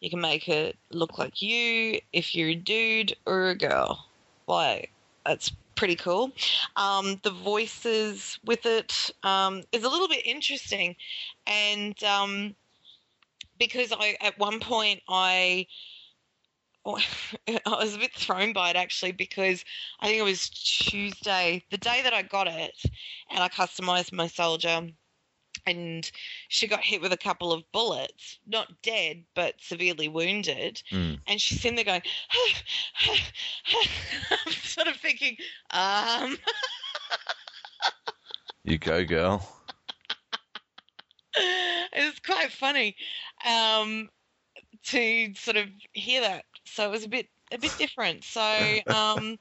[0.00, 4.04] you can make it look like you if you're a dude or a girl.
[4.48, 4.90] Like
[5.24, 6.32] that's pretty cool.
[6.76, 10.96] Um, the voices with it um, is a little bit interesting,
[11.46, 12.54] and um,
[13.58, 15.66] because I at one point I.
[17.48, 19.64] I was a bit thrown by it actually because
[20.00, 22.76] I think it was Tuesday, the day that I got it,
[23.30, 24.88] and I customized my soldier
[25.66, 26.10] and
[26.48, 30.80] she got hit with a couple of bullets, not dead, but severely wounded.
[30.92, 31.18] Mm.
[31.26, 32.02] And she's in there going,
[34.46, 35.36] I'm sort of thinking,
[35.70, 36.36] um,
[38.66, 39.48] You go, girl.
[41.36, 42.96] it was quite funny
[43.46, 44.08] um,
[44.86, 46.44] to sort of hear that.
[46.66, 48.24] So it was a bit a bit different.
[48.24, 48.40] So,
[48.88, 49.38] um,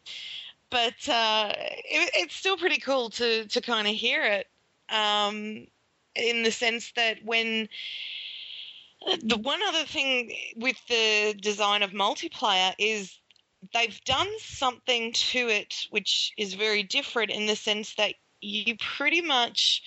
[0.70, 4.48] but uh, it, it's still pretty cool to to kind of hear it
[4.90, 5.68] um,
[6.16, 7.70] in the sense that when
[9.22, 13.20] the one other thing with the design of multiplayer is
[13.74, 19.22] they've done something to it which is very different in the sense that you pretty
[19.22, 19.82] much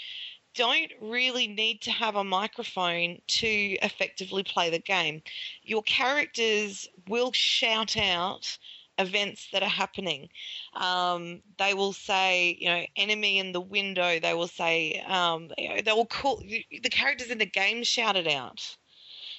[0.59, 5.23] don't really need to have a microphone to effectively play the game.
[5.63, 8.59] Your characters will shout out
[8.99, 10.29] events that are happening.
[10.75, 14.19] Um, they will say, you know, enemy in the window.
[14.19, 18.17] They will say, um, you know, they will call the characters in the game shout
[18.17, 18.77] it out.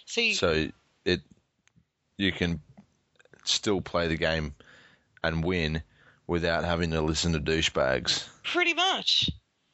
[0.05, 0.67] So, you, So
[1.03, 1.19] it
[2.15, 2.61] you can
[3.43, 4.55] still play the game
[5.21, 5.83] and win
[6.27, 8.25] without having to listen to douchebags.
[8.43, 9.29] pretty much.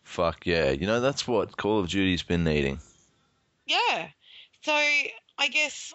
[0.05, 0.71] Fuck yeah.
[0.71, 2.79] You know, that's what Call of Duty's been needing.
[3.65, 4.07] Yeah.
[4.61, 5.93] So I guess,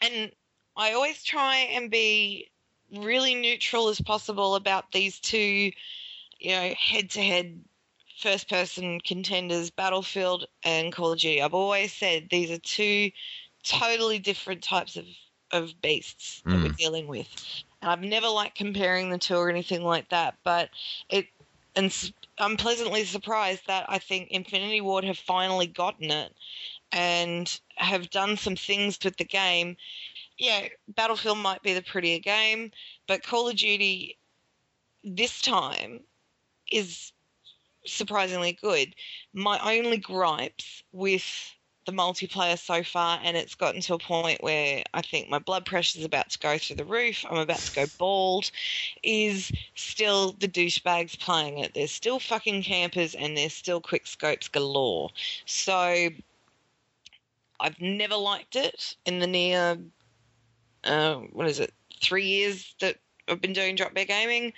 [0.00, 0.32] and
[0.76, 2.48] I always try and be
[2.96, 5.72] really neutral as possible about these two,
[6.38, 7.60] you know, head to head
[8.18, 11.42] first person contenders, Battlefield and Call of Duty.
[11.42, 13.10] I've always said these are two
[13.64, 15.04] totally different types of,
[15.50, 16.76] of beasts that we're Mm.
[16.76, 17.28] dealing with.
[17.82, 20.70] And I've never liked comparing the two or anything like that, but
[21.08, 21.26] it,
[21.76, 26.34] and I'm pleasantly surprised that I think Infinity Ward have finally gotten it
[26.92, 29.76] and have done some things with the game.
[30.38, 32.70] Yeah, Battlefield might be the prettier game,
[33.06, 34.18] but Call of Duty
[35.02, 36.00] this time
[36.70, 37.12] is
[37.86, 38.94] surprisingly good.
[39.32, 41.54] My only gripes with
[41.86, 45.64] the multiplayer so far, and it's gotten to a point where I think my blood
[45.66, 47.24] pressure is about to go through the roof.
[47.28, 48.50] I'm about to go bald.
[49.02, 51.74] Is still the douchebags playing it.
[51.74, 55.10] There's still fucking campers, and there's still quick scopes galore.
[55.46, 56.08] So
[57.60, 59.78] I've never liked it in the near,
[60.84, 61.72] uh, what is it,
[62.02, 62.96] three years that
[63.28, 64.52] I've been doing drop bear gaming.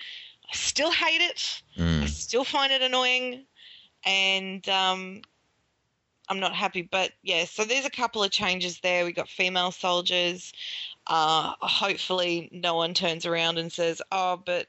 [0.51, 1.63] I still hate it.
[1.79, 2.09] I Mm.
[2.09, 3.47] still find it annoying,
[4.05, 5.23] and um,
[6.29, 6.83] I'm not happy.
[6.83, 9.05] But yeah, so there's a couple of changes there.
[9.05, 10.53] We got female soldiers.
[11.07, 14.69] Uh, hopefully, no one turns around and says, "Oh, but."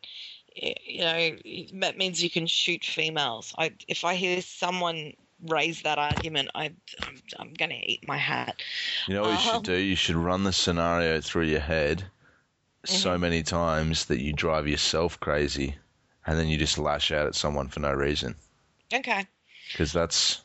[0.56, 1.38] You know,
[1.82, 3.54] that means you can shoot females.
[3.60, 5.14] I, if I hear someone
[5.46, 6.74] raise that argument, I,
[7.06, 8.64] I'm, I'm going to eat my hat.
[9.08, 9.74] You know what you Um, should do?
[9.78, 12.12] You should run the scenario through your head
[12.86, 13.20] so Mhm.
[13.20, 15.78] many times that you drive yourself crazy
[16.26, 18.36] and then you just lash out at someone for no reason.
[18.94, 19.28] Okay.
[19.72, 20.42] Because that's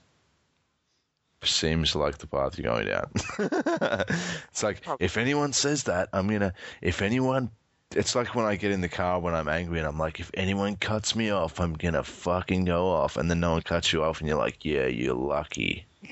[1.44, 3.10] seems like the path you're going down.
[4.50, 5.04] it's like Probably.
[5.04, 6.52] if anyone says that, I'm gonna.
[6.80, 7.50] If anyone,
[7.94, 10.30] it's like when I get in the car when I'm angry and I'm like, if
[10.34, 14.02] anyone cuts me off, I'm gonna fucking go off, and then no one cuts you
[14.02, 15.86] off, and you're like, yeah, you're lucky.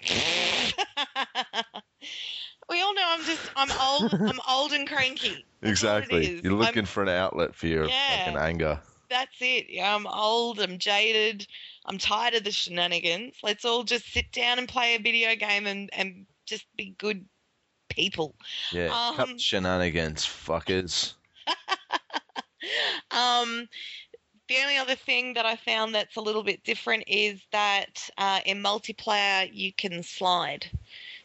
[2.68, 5.44] we all know I'm just I'm old I'm old and cranky.
[5.60, 6.40] That's Exactly.
[6.42, 8.24] You're I'm- looking for an outlet for your Yeah.
[8.24, 8.80] fucking anger.
[9.10, 9.66] That's it.
[9.82, 11.46] I'm old, I'm jaded,
[11.84, 13.34] I'm tired of the shenanigans.
[13.42, 17.26] Let's all just sit down and play a video game and, and just be good
[17.88, 18.34] people.
[18.72, 18.86] Yeah.
[18.86, 21.14] Um, cut shenanigans, fuckers.
[23.10, 23.68] Um,
[24.48, 28.40] the only other thing that I found that's a little bit different is that uh,
[28.44, 30.66] in multiplayer you can slide.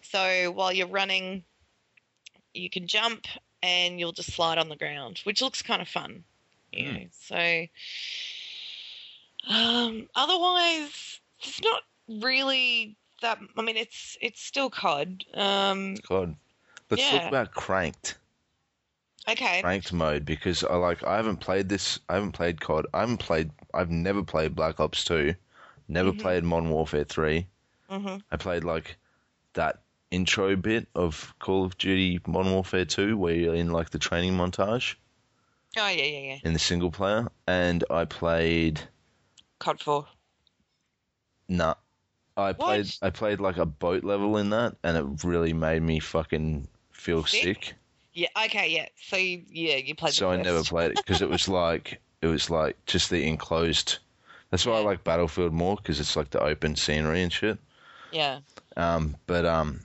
[0.01, 1.43] So while you're running,
[2.53, 3.25] you can jump
[3.63, 6.23] and you'll just slide on the ground, which looks kind of fun.
[6.71, 7.65] You know, so
[9.49, 11.81] um, otherwise, it's not
[12.21, 13.39] really that.
[13.57, 15.23] I mean, it's it's still COD.
[15.33, 16.35] Um, God.
[16.89, 18.17] Let's talk about cranked.
[19.27, 19.61] okay.
[19.63, 21.99] ranked mode because I like I haven't played this.
[22.09, 22.85] I haven't played COD.
[22.93, 23.51] I haven't played.
[23.73, 25.35] I've never played Black Ops Two.
[25.87, 26.19] Never Mhm.
[26.19, 27.47] played Modern Warfare Three.
[27.89, 28.97] hmm I played like
[29.53, 33.99] that intro bit of Call of Duty Modern Warfare Two where you're in like the
[33.99, 34.95] training montage
[35.77, 36.37] Oh yeah, yeah, yeah.
[36.43, 38.81] in the single player, and I played.
[39.59, 40.07] COD Four.
[41.49, 41.75] Nah.
[42.37, 42.85] I played.
[42.85, 42.97] What?
[43.01, 47.25] I played like a boat level in that, and it really made me fucking feel
[47.25, 47.41] Sick?
[47.41, 47.73] sick.
[48.13, 48.27] Yeah.
[48.45, 48.69] Okay.
[48.69, 48.87] Yeah.
[49.01, 50.13] So you, yeah, you played.
[50.13, 53.99] so I never played it because it was like it was like just the enclosed.
[54.51, 57.57] That's why I like Battlefield more because it's like the open scenery and shit.
[58.11, 58.39] Yeah.
[58.77, 59.81] Um, but um,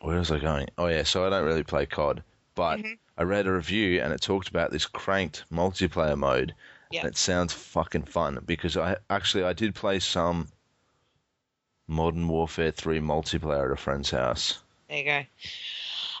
[0.00, 0.68] where was I going?
[0.78, 2.22] Oh yeah, so I don't really play COD,
[2.54, 2.98] but Mhm.
[3.16, 6.54] I read a review and it talked about this cranked multiplayer mode.
[6.90, 7.00] Yeah.
[7.00, 10.48] And it sounds fucking fun because I actually I did play some
[11.86, 14.58] Modern Warfare 3 multiplayer at a friend's house.
[14.88, 15.22] There you go.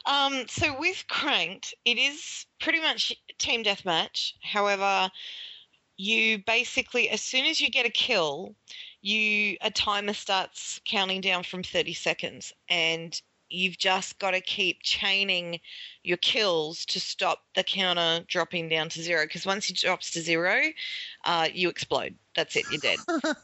[0.04, 4.32] Um, so with Cranked, it is pretty much team deathmatch.
[4.42, 5.10] However,
[5.96, 8.54] you basically, as soon as you get a kill,
[9.02, 13.20] you a timer starts counting down from 30 seconds and
[13.52, 15.60] you've just got to keep chaining
[16.02, 20.20] your kills to stop the counter dropping down to zero because once it drops to
[20.20, 20.60] zero
[21.24, 22.98] uh, you explode that's it you're dead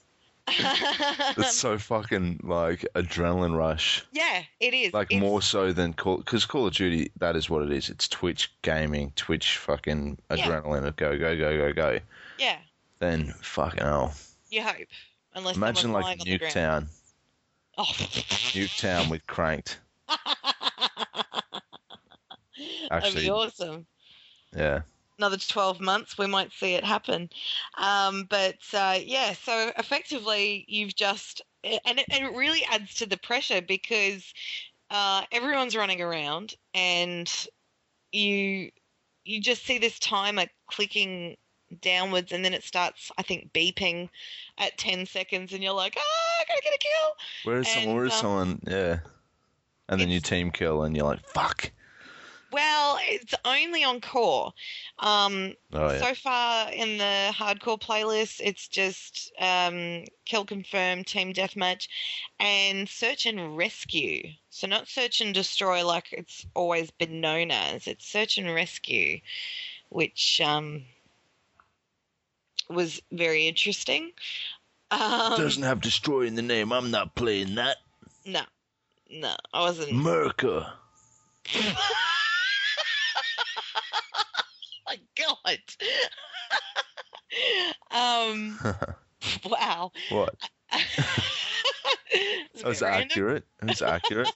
[0.51, 4.03] It's so fucking like adrenaline rush.
[4.13, 7.51] yeah it is Like It's- more so than Call, because Call of Duty, that is
[7.51, 7.91] what it is.
[7.91, 10.47] It's Twitch gaming, Twitch fucking Yeah.
[10.47, 11.99] adrenaline of go, go, go, go, go.
[12.39, 12.57] yeah
[12.99, 14.15] Then fucking hell.
[14.49, 14.89] you hope
[15.35, 16.55] unless Imagine like lying on the ground.
[16.55, 16.87] Nuketown.
[17.77, 17.85] oh.
[18.55, 19.79] Nuketown with Cranked.
[22.91, 23.87] That'd be awesome.
[24.55, 24.83] Yeah.
[25.19, 27.29] Another 12 months, we might see it happen.
[27.77, 33.07] Um, but uh, yeah, so effectively, you've just, and it, and it really adds to
[33.07, 34.33] the pressure because
[34.91, 37.31] uh, everyone's running around and
[38.13, 38.71] you
[39.25, 41.37] you just see this timer clicking
[41.83, 44.09] downwards and then it starts i think beeping
[44.57, 47.13] at 10 seconds and you're like ah i gotta get a kill
[47.45, 47.97] Where is someone?
[47.97, 48.61] Where is um, someone?
[48.67, 49.01] Yeah.
[49.89, 51.71] And then you team kill, and you're like, "Fuck!"
[52.51, 54.55] well it's only on core
[55.01, 55.99] um, Oh yeah.
[55.99, 61.89] So far in the hardcore playlist, it's just um, kill confirm, team deathmatch,
[62.41, 64.31] and search and rescue.
[64.51, 67.87] So not search and destroy like it's always been known as.
[67.87, 69.21] It's search and rescue,
[69.91, 70.83] which um,
[72.69, 74.11] was very interesting.
[74.91, 76.73] Um, Doesn't have destroy in the name.
[76.73, 77.77] I'm not playing that.
[78.25, 78.43] no,
[79.11, 79.93] no, I wasn't.
[79.93, 80.73] Merca.
[84.89, 85.59] my god.
[87.91, 88.59] um.
[89.45, 89.91] Wow.
[90.11, 90.37] what?
[90.71, 93.09] That was random.
[93.11, 93.45] accurate.
[93.61, 94.33] It was accurate.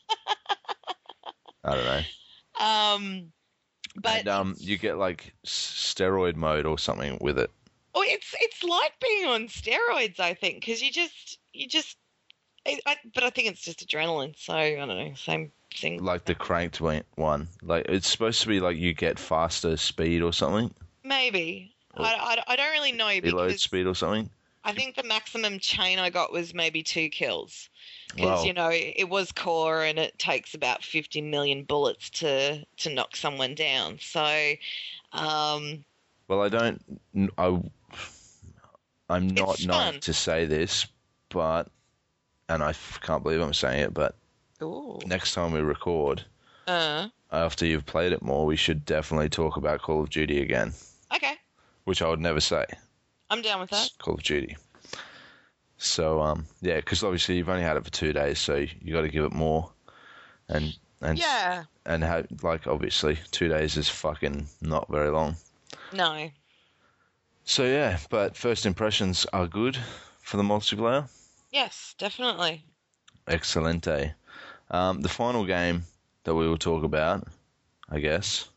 [1.62, 2.00] I don't know.
[2.60, 3.32] Um,
[3.94, 7.52] but and um, you get like steroid mode or something with it.
[7.94, 11.96] oh, it's it's like being on steroids, I think, because you just you just.
[12.66, 16.02] I, I, but I think it's just adrenaline, so I don't know, same thing.
[16.02, 17.48] like the cranked one- one.
[17.62, 20.72] Like it's supposed to be like you get faster speed or something,
[21.04, 24.30] Maybe Or I, I, I don't really know reload because speed or something.
[24.64, 27.68] I think the maximum chain I got was maybe two kills.
[28.14, 28.44] Because Wow.
[28.44, 33.16] you know it was core and it takes about 50 million bullets to to knock
[33.16, 33.98] someone down.
[34.00, 34.52] So,
[35.12, 35.84] um,
[36.28, 36.80] Well, I don't.
[37.38, 37.60] I
[39.08, 40.86] I'm not known to say this,
[41.28, 41.68] but,
[42.52, 44.14] and I f- can't believe I'm saying it, but
[44.62, 46.24] ooh, next time we record,
[46.66, 50.72] uh, after you've played it more, we should definitely talk about Call of Duty again,
[51.14, 51.34] okay,
[51.84, 52.66] which I would never say.
[53.30, 53.86] I'm down with that.
[53.86, 54.56] It's Call of Duty.
[55.78, 59.02] So um, yeah, because obviously you've only had it for two days, so you got
[59.02, 59.70] to give it more,
[60.48, 65.36] and and Yeah, and ha- like obviously two days is fucking not very long.
[65.92, 66.30] no,
[67.44, 69.76] So yeah, but first impressions are good
[70.20, 71.08] for the multiplayer.
[71.52, 72.64] Yes, definitely.
[73.28, 74.14] Excelente.
[74.70, 75.84] Um, the final game
[76.24, 77.26] that we will talk about,
[77.88, 78.48] I guess,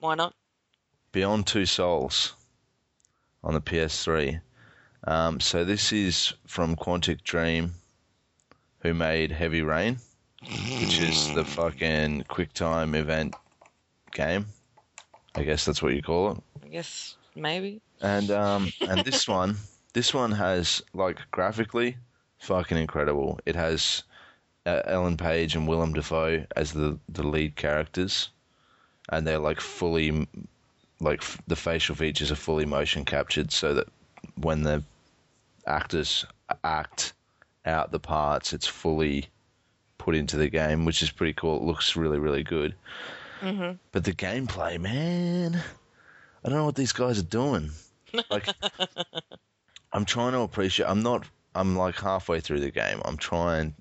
[0.00, 0.34] Why not?
[1.12, 2.34] Beyond Two Souls
[3.44, 4.40] on the PS3.
[5.04, 7.74] Um, so this is from Quantic Dream,
[8.80, 9.98] who made Heavy Rain,
[10.80, 13.34] which is the fucking QuickTime event
[14.12, 14.46] game.
[15.34, 16.38] I guess that's what you call it.
[16.64, 17.80] I guess maybe.
[18.00, 19.56] And um, and this one,
[19.92, 21.96] this one has like graphically,
[22.38, 23.38] fucking incredible.
[23.46, 24.02] It has
[24.66, 28.30] uh, Ellen Page and Willem Dafoe as the the lead characters,
[29.10, 30.26] and they're like fully,
[31.00, 33.88] like f- the facial features are fully motion captured, so that
[34.36, 34.82] when the
[35.66, 36.24] actors
[36.64, 37.12] act
[37.64, 39.26] out the parts, it's fully
[39.98, 41.56] put into the game, which is pretty cool.
[41.56, 42.74] It looks really really good.
[43.40, 45.56] hmm But the gameplay, man,
[46.44, 47.70] I don't know what these guys are doing.
[48.30, 48.48] Like,
[49.92, 50.86] I'm trying to appreciate.
[50.86, 51.26] I'm not.
[51.56, 53.00] I'm like halfway through the game.
[53.04, 53.74] I'm trying.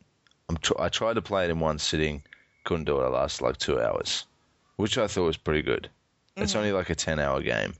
[0.49, 0.57] I'm.
[0.57, 2.23] Tr- I tried to play it in one sitting.
[2.63, 3.05] Couldn't do it.
[3.05, 4.26] I lasted like two hours,
[4.78, 5.89] which I thought was pretty good.
[6.38, 6.57] It's Mhm.
[6.57, 7.76] only like a ten hour game,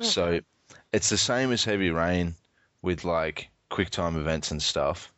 [0.00, 0.40] so
[0.92, 2.34] it's the same as Heavy Rain
[2.82, 5.10] with like quick time events and stuff.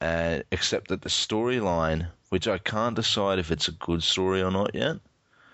[0.00, 4.50] And except that the storyline, which I can't decide if it's a good story or
[4.50, 4.96] not yet,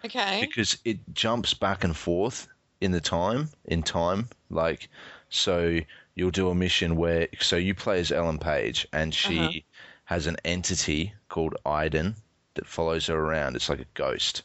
[0.04, 0.40] Okay.
[0.46, 2.46] because it jumps back and forth
[2.80, 4.88] in the time in time like
[5.30, 5.80] so
[6.14, 9.50] you'll do a mission where so you play as Ellen Page and she Uh-huh.
[10.04, 12.14] has an entity called Aiden
[12.54, 13.56] that follows her around.
[13.56, 14.42] It's like a ghost.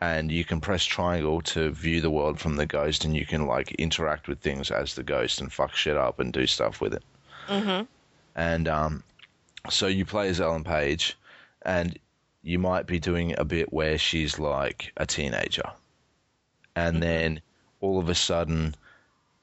[0.00, 3.46] And you can press triangle to view the world from the ghost and you can
[3.46, 6.94] like interact with things as the ghost and fuck shit up and do stuff with
[6.94, 7.04] it.
[7.46, 7.82] Hmm
[8.36, 9.02] and um,
[9.68, 11.18] so you play as Ellen Page,
[11.62, 11.98] and
[12.42, 15.68] you might be doing a bit where she's like a teenager,
[16.76, 17.40] and then
[17.80, 18.74] all of a sudden,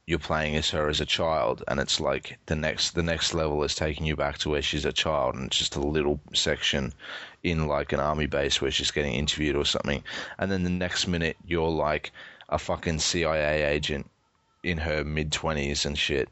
[0.07, 3.61] you're playing as her as a child, and it's like the next the next level
[3.63, 6.93] is taking you back to where she's a child, and it's just a little section
[7.43, 10.01] in like an army base where she's getting interviewed or something,
[10.39, 12.11] and then the next minute you're like
[12.47, 14.09] a fucking CIA agent
[14.63, 16.29] in her mid twenties and shit.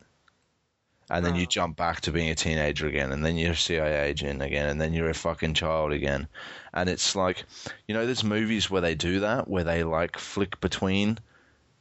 [1.09, 4.09] And then you jump back to being a teenager again, and then you're a CIA
[4.09, 6.27] agent again, and then you're a fucking child again.
[6.73, 7.43] And it's like,
[7.87, 11.19] you know, there's movies where they do that, where they like flick between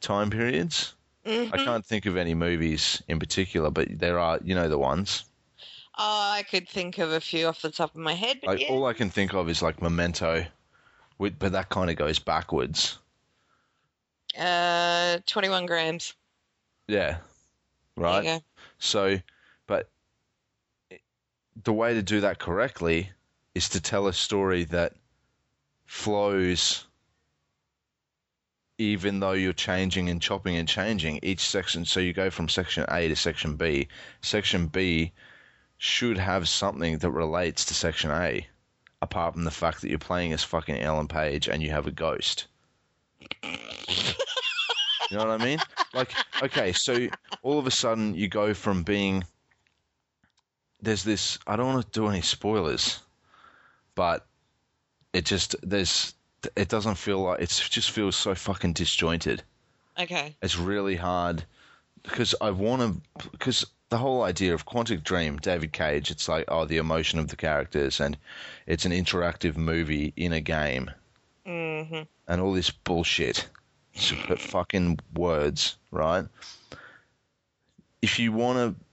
[0.03, 0.95] time periods.
[1.27, 1.53] Mhm.
[1.53, 5.25] I can't think of any movies in particular, but there are, you know, the ones.
[5.97, 8.61] Oh, I could think of a few off the top of my head, but Like
[8.61, 8.70] yeah.
[8.70, 10.47] all I can think of is like Memento,
[11.18, 12.99] but that kind of goes backwards.
[14.39, 16.14] uh, 21 grams.
[16.89, 17.18] Yeah,
[17.97, 18.43] right.
[18.79, 19.18] So,
[19.66, 19.89] but
[21.62, 23.11] the way to do that correctly
[23.55, 24.95] is to tell a story that
[25.87, 26.85] flows
[28.79, 31.85] even though you're changing and chopping and changing each section.
[31.85, 33.89] So you go from section A to section B.
[34.20, 35.12] Section B
[35.79, 38.47] should have something that relates to section A,
[39.03, 41.93] apart from the fact that you're playing as fucking Ellen Page and you have a
[41.93, 42.47] ghost.
[45.11, 45.59] You know what I mean?
[45.93, 46.12] Like,
[46.43, 47.09] okay, so
[47.43, 49.25] all of a sudden you go from being
[50.81, 53.01] there's this I don't want to do any spoilers,
[53.95, 54.27] but
[55.12, 56.14] it just there's
[56.57, 59.43] it doesn't feel like it just feels so fucking disjointed.
[59.99, 60.37] Okay.
[60.43, 61.45] It's really hard
[62.03, 66.45] because I want to because the whole idea of Quantic Dream, David Cage, it's like
[66.49, 68.17] oh the emotion of the characters and
[68.67, 70.91] it's an interactive movie in a game
[71.47, 73.49] hmm and all this bullshit.
[73.95, 76.27] Super fucking words, right?
[78.03, 78.85] If you want to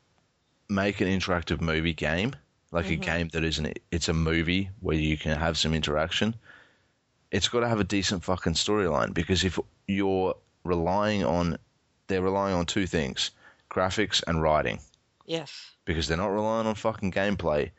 [0.73, 2.35] make an interactive movie game,
[2.71, 3.01] like a Mhm.
[3.01, 6.35] game that isn't, it's a movie where you can have some interaction,
[7.31, 9.57] it's got to have a decent fucking storyline because if
[9.87, 11.57] you're relying on,
[12.07, 13.31] they're relying on two things
[13.69, 14.79] graphics and writing
[15.25, 15.71] Yes.
[15.85, 17.71] because they're not relying on fucking gameplay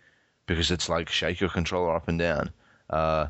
[0.47, 2.51] because it's like shake your controller up and down
[2.89, 3.27] uh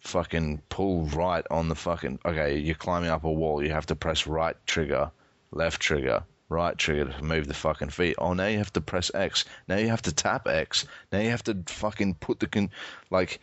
[0.00, 3.96] fucking pull right on the fucking okay you're climbing up a wall you have to
[3.96, 5.10] press right trigger
[5.50, 9.10] left trigger right trigger to move the fucking feet oh now you have to press
[9.14, 12.70] x now you have to tap x now you have to fucking put the con
[13.10, 13.40] like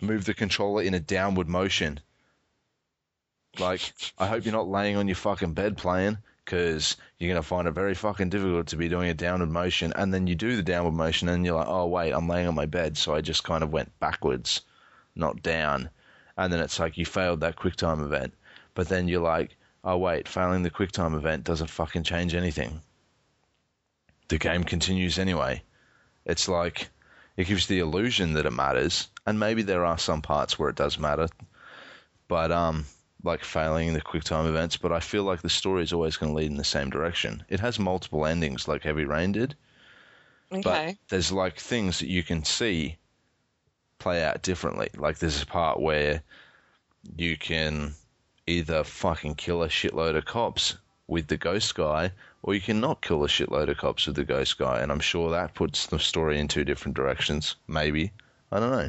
[0.00, 2.00] move the controller in a downward motion.
[3.58, 7.48] Like i hope you're not laying on your fucking bed playing because you're going to
[7.48, 10.56] find it very fucking difficult to be doing a downward motion and then you do
[10.56, 13.20] the downward motion and you're like oh wait i'm laying on my bed so i
[13.22, 14.60] just kind of went backwards
[15.14, 15.88] not down.
[16.36, 18.34] And then it's like you failed that quicktime event
[18.74, 22.82] but then you're like oh wait failing the quicktime event doesn't fucking change anything.
[24.28, 25.62] The game continues anyway.
[26.26, 26.90] It's like
[27.36, 30.76] it gives the illusion that it matters and maybe there are some parts where it
[30.76, 31.28] does matter
[32.28, 32.84] but um
[33.26, 36.36] like failing the QuickTime events, but I feel like the story is always going to
[36.36, 37.44] lead in the same direction.
[37.48, 39.54] It has multiple endings, like Heavy Rain did,
[40.52, 40.62] Okay.
[40.62, 42.96] but there's like things that you can see
[43.98, 44.88] play out differently.
[44.96, 46.22] Like there's a part where
[47.16, 47.94] you can
[48.46, 50.76] either fucking kill a shitload of cops
[51.08, 52.12] with the ghost guy,
[52.46, 55.00] or you can not kill a shitload of cops with the ghost guy, and I'm
[55.00, 57.56] sure that puts the story in two different directions.
[57.68, 58.12] Maybe
[58.50, 58.88] I don't know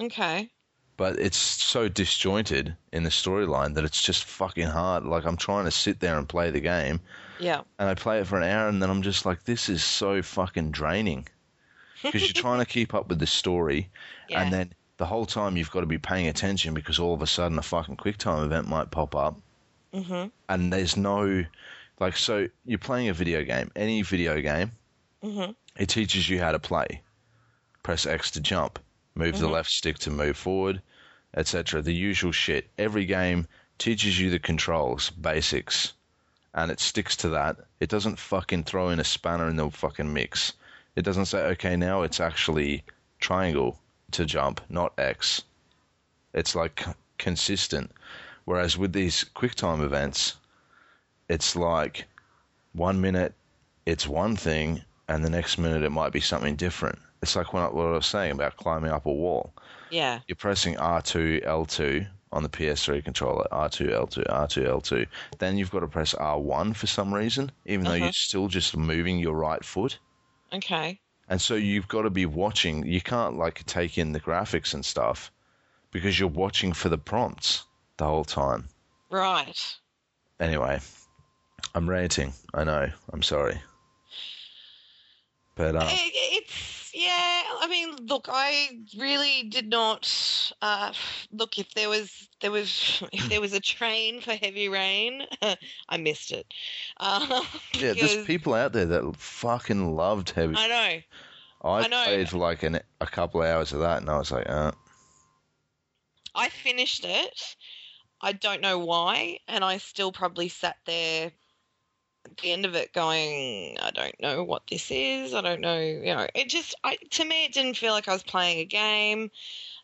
[0.00, 0.48] okay.
[0.96, 5.04] but it's so disjointed in the storyline that it's just fucking hard.
[5.04, 7.00] Like I'm trying to sit there and play the game,
[7.40, 7.62] Yeah.
[7.78, 10.22] and I play it for an hour, and then I'm just like, this is so
[10.22, 11.26] fucking draining
[12.02, 13.88] because you're trying to keep up with the story,
[14.28, 14.42] Yeah.
[14.42, 17.26] and then the whole time you've got to be paying attention because all of a
[17.26, 19.36] sudden a fucking QuickTime event might pop up,
[19.94, 20.28] Mm-hmm.
[20.50, 21.44] and there's no
[22.00, 24.72] like so you're playing a video game, any video game,
[25.22, 27.02] hmm it teaches you how to play.
[27.84, 28.78] Press X to jump,
[29.14, 29.52] move the Mhm.
[29.52, 30.82] left stick to move forward,
[31.34, 31.82] etc.
[31.82, 32.68] The usual shit.
[32.78, 33.46] Every game
[33.78, 35.92] teaches you the controls, basics,
[36.52, 37.58] and it sticks to that.
[37.78, 40.52] It doesn't fucking throw in a spanner in the fucking mix.
[40.96, 42.82] It doesn't say, okay, now it's actually
[43.20, 43.78] triangle
[44.10, 45.44] to jump, not X.
[46.34, 46.84] It's like
[47.18, 47.92] consistent.
[48.44, 50.34] Whereas with these QuickTime events,
[51.28, 52.06] it's like
[52.72, 53.34] one minute
[53.86, 56.98] it's one thing and the next minute it might be something different.
[57.22, 59.52] It's like what I was saying about climbing up a wall.
[59.90, 60.20] Yeah.
[60.28, 65.06] You're pressing R2, L2 on the PS3 controller, R2, L2, R2, L2.
[65.38, 68.04] Then you've got to press R1 for some reason, even though Uh-huh.
[68.04, 69.98] you're still just moving your right foot.
[70.52, 71.00] Okay.
[71.30, 72.84] And so you've got to be watching.
[72.86, 75.32] You can't like take in the graphics and stuff
[75.90, 77.64] because you're watching for the prompts
[77.96, 78.68] the whole time.
[79.10, 79.58] Right.
[80.38, 80.80] Anyway,
[81.74, 82.32] I'm ranting.
[82.54, 82.88] I know.
[83.12, 83.60] I'm sorry.
[85.54, 87.38] But uh, It, it's yeah.
[87.38, 90.92] Yeah, I mean, look, I really did not uh,
[91.32, 91.58] look.
[91.58, 95.22] If there was there was if there was a train for Heavy Rain,
[95.88, 96.46] I missed it.
[97.00, 97.44] Uh,
[97.74, 100.56] Yeah, there's people out there that fucking loved heavy.
[100.56, 101.68] I know.
[101.70, 102.04] I, I know.
[102.04, 104.72] played for like an, a couple of hours of that, and I was like, uh,
[106.34, 107.56] I finished it.
[108.20, 111.30] I don't know why, and I still probably sat there
[112.30, 115.34] at the end of it going, I don't know what this is.
[115.34, 115.78] I don't know.
[115.78, 118.64] You know, it just I, to me it didn't feel like I was playing a
[118.64, 119.30] game.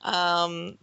[0.03, 0.79] Um,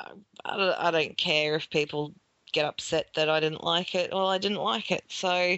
[0.00, 0.10] I,
[0.44, 2.12] I, don't, I don't care if people
[2.52, 4.12] get upset that I didn't like it.
[4.12, 5.56] Well, I didn't like it, so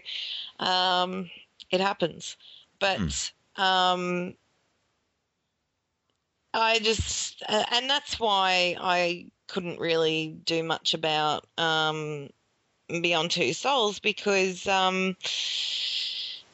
[0.58, 1.30] um,
[1.70, 2.36] it happens.
[2.78, 4.34] But um,
[6.54, 12.30] I just, uh, and that's why I couldn't really do much about um,
[12.88, 15.16] Beyond Two Souls because, um,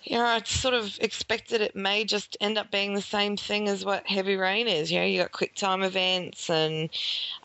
[0.03, 3.69] you know, I sort of expected it may just end up being the same thing
[3.69, 4.91] as what Heavy Rain is.
[4.91, 6.91] You know, you got quick time events and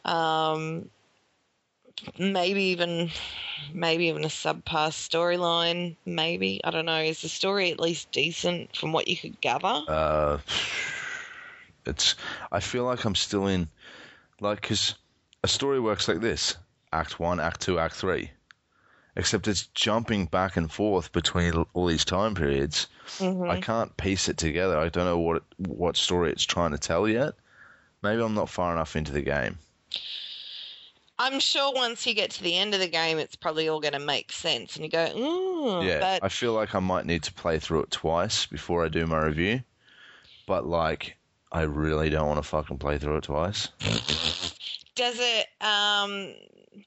[0.05, 0.89] um,
[2.17, 3.11] maybe even
[3.73, 5.95] maybe even a subpar storyline.
[6.05, 7.01] Maybe I don't know.
[7.01, 9.83] Is the story at least decent from what you could gather?
[9.87, 10.37] uh,
[11.85, 12.15] it's.
[12.51, 13.69] I feel like I'm still in,
[14.41, 14.95] like, because
[15.43, 16.57] a story works like this:
[16.91, 18.31] Act one, Act two, Act three.
[19.15, 22.87] Except it's jumping back and forth between all these time periods.
[23.17, 23.49] Mhm.
[23.49, 24.77] I can't piece it together.
[24.77, 27.33] I don't know what it, what story it's trying to tell yet.
[28.01, 29.57] Maybe I'm not far enough into the game.
[31.21, 33.93] I'm sure once you get to the end of the game, it's probably all going
[33.93, 35.85] to make sense, and you go, ooh.
[35.85, 38.87] Yeah, But I feel like I might need to play through it twice before I
[38.87, 39.61] do my review.
[40.47, 41.17] But like,
[41.51, 43.67] I really don't want to fucking play through it twice.
[44.99, 45.47] does it?
[45.61, 46.33] Um,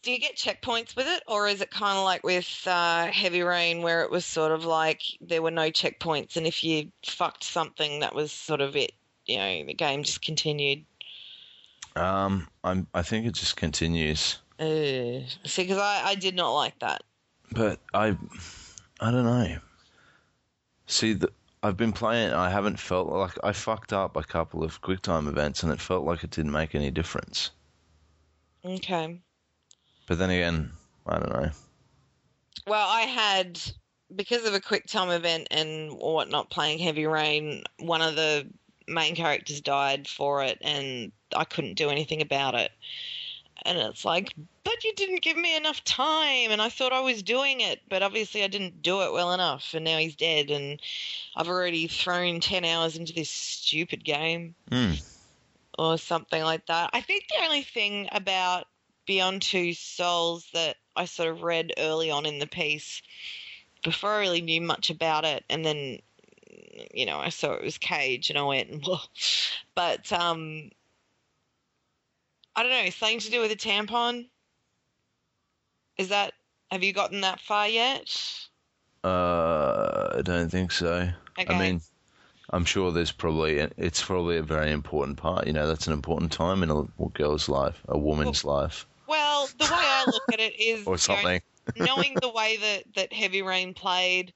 [0.02, 3.40] do you get checkpoints with it, or is it kind of like with uh, Heavy
[3.40, 7.42] Rain, where it was sort of like there were no checkpoints, and if you fucked
[7.42, 8.92] something, that was sort of it.
[9.24, 10.84] You know, the game just continued.
[11.96, 12.86] Um, I'm.
[12.92, 14.38] I think it just continues.
[14.60, 17.02] Uh, see, because I, I did not like that.
[17.50, 18.16] But I,
[19.00, 19.56] I don't know.
[20.86, 21.30] See, the,
[21.62, 22.26] I've been playing.
[22.26, 25.80] and I haven't felt like I fucked up a couple of QuickTime events, and it
[25.80, 27.52] felt like it didn't make any difference.
[28.64, 29.18] Okay.
[30.06, 30.70] But then again,
[31.06, 31.50] I don't know.
[32.66, 33.60] Well, I had
[34.14, 37.64] because of a quick time event and whatnot playing Heavy Rain.
[37.78, 38.46] One of the
[38.86, 42.70] main characters died for it, and I couldn't do anything about it.
[43.64, 44.34] And it's like,
[44.64, 48.02] but you didn't give me enough time, and I thought I was doing it, but
[48.02, 50.80] obviously I didn't do it well enough, and now he's dead, and
[51.36, 54.94] I've already thrown ten hours into this stupid game Hmm.
[55.78, 56.90] Or something like that.
[56.92, 58.66] I think the only thing about
[59.06, 63.02] Beyond Two Souls that I sort of read early on in the piece,
[63.82, 65.98] before I really knew much about it, and then
[66.94, 68.98] you know I saw it was Cage, and I went, Whoa.
[69.74, 70.70] but um,
[72.54, 74.28] I don't know, something to do with a tampon.
[75.98, 76.34] Is that?
[76.70, 78.16] Have you gotten that far yet?
[79.04, 81.08] Uh, I don't think so.
[81.38, 81.54] Okay.
[81.54, 81.80] I mean,
[82.52, 85.46] I'm sure there's probably it's probably a very important part.
[85.46, 86.84] You know, that's an important time in a
[87.14, 91.14] girl's life, a woman's life, Well, the way I look at it is or you
[91.16, 91.40] know, something.
[91.76, 94.32] knowing the way that, that Heavy Rain played,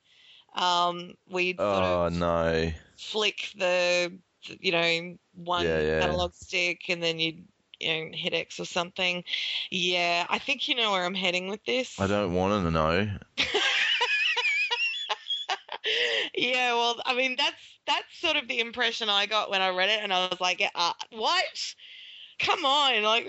[0.55, 2.73] um, we'd sort Oh of no!
[2.97, 4.13] flick the,
[4.49, 6.01] the, you know, one Yeah, yeah.
[6.01, 7.45] analog stick and then you'd,
[7.81, 9.25] you know, hit X or something.
[9.71, 11.99] Yeah, I think you know where I'm heading with this.
[11.99, 13.09] I don't want to know.
[16.35, 19.91] yeah, well, I mean, that's that's sort of the impression I got when I read
[19.91, 21.75] it, and I was like, uh, what?
[22.39, 23.29] Come on, like.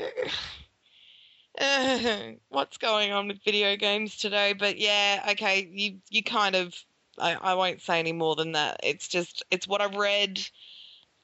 [1.59, 2.19] uh,
[2.49, 4.53] what's going on with video games today?
[4.53, 6.73] But yeah, okay, you you kind of
[7.19, 8.79] I, I won't say any more than that.
[8.83, 10.39] It's just it's what I've read.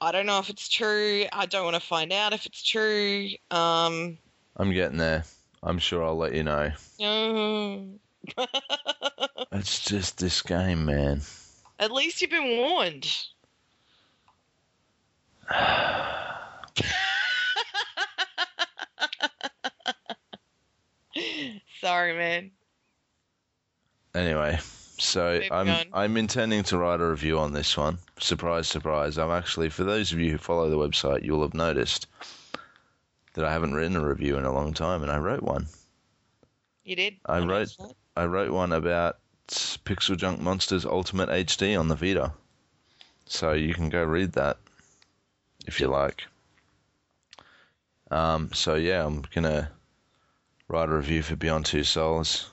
[0.02, 1.26] I don't know if it's true.
[1.32, 3.30] I don't want to find out if it's true.
[3.52, 4.18] Um,
[4.58, 5.24] I'm getting there.
[5.62, 6.72] I'm sure I'll let you know.
[9.56, 11.22] It's just this game, man.
[11.84, 13.14] At least you've been warned.
[21.82, 22.52] Sorry, man.
[24.16, 24.58] Anyway,
[24.98, 25.86] so Moving I'm on.
[25.94, 27.98] I'm intending to write a review on this one.
[28.20, 29.18] Surprise, surprise!
[29.18, 32.08] I'm actually for those of you who follow the website, you'll have noticed
[33.34, 35.68] that I haven't written a review in a long time, and I wrote one.
[36.86, 37.18] You did.
[37.26, 37.76] I wrote-
[38.16, 42.34] I wrote one about Pixel Junk Monsters Ultimate HD on the Vita,
[43.26, 44.58] so you can go read that
[45.66, 46.26] if you like.
[48.12, 49.72] Um, so yeah, I'm gonna
[50.68, 52.50] write a review for Beyond Two Souls.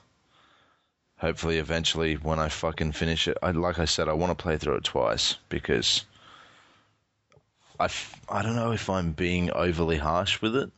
[1.17, 4.57] Hopefully, eventually, when I fucking finish it, I like I said, I want to play
[4.57, 6.05] through it twice because
[7.79, 10.71] I, f- I don't know if I'm being overly harsh with it.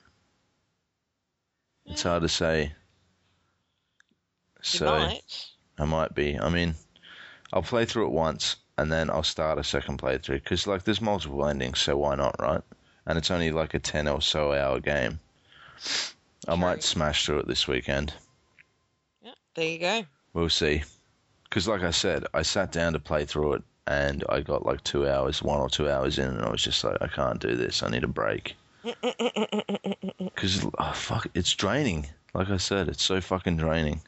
[1.86, 2.74] It's hard to say.
[4.62, 5.12] So.
[5.78, 6.38] I might be.
[6.40, 6.76] I mean,
[7.52, 11.02] I'll play through it once and then I'll start a second playthrough because like there's
[11.02, 12.62] multiple endings, so why not, right?
[13.06, 15.20] And it's only like a ten or so hour game.
[16.48, 16.58] I True.
[16.58, 18.14] might smash through it this weekend.
[19.22, 20.04] Yeah, there you go.
[20.34, 20.84] We'll see.
[21.44, 24.84] Because like I said, I sat down to play through it and I got like
[24.84, 27.56] two hours, one or two hours in, and I was just like, I can't do
[27.56, 27.84] this.
[27.84, 28.56] I need a break.
[30.36, 32.08] Because oh, fuck, it's draining.
[32.34, 34.02] Like I said, it's so fucking draining.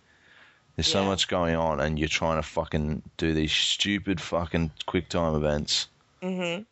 [0.75, 5.07] There's so much going on, and you're trying to fucking do these stupid fucking quick
[5.09, 5.87] time events.
[6.21, 6.63] hmm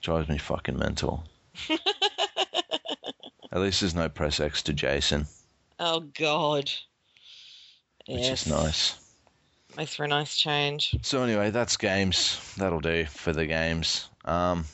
[0.00, 1.24] Drives me fucking mental.
[3.50, 5.26] At least there's no press X to Jason,
[5.80, 6.70] Oh God.
[8.06, 8.46] which Yes.
[8.46, 8.94] is nice.
[9.76, 10.94] Makes for a nice change.
[11.02, 12.38] So anyway, that's games.
[12.56, 14.08] That'll do for the games.
[14.24, 14.64] Um,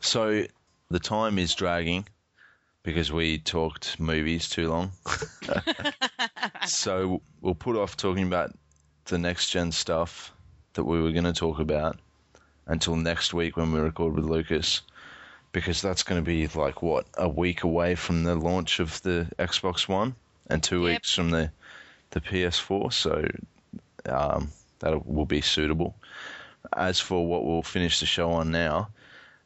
[0.00, 0.44] so
[0.90, 2.06] the time is dragging
[2.82, 4.90] because we talked movies too long.
[6.66, 8.52] so we'll put off talking about
[9.06, 10.32] the next gen stuff
[10.74, 11.98] that we were going to talk about
[12.66, 14.82] until next week when we record with Lucas.
[15.52, 19.26] Because that's going to be like what a week away from the launch of the
[19.38, 20.14] Xbox One,
[20.48, 20.86] and two Yep.
[20.86, 21.50] weeks from the
[22.10, 22.90] the PS4.
[22.92, 23.28] So
[24.06, 25.94] um, that will be suitable.
[26.74, 28.88] As for what we'll finish the show on now,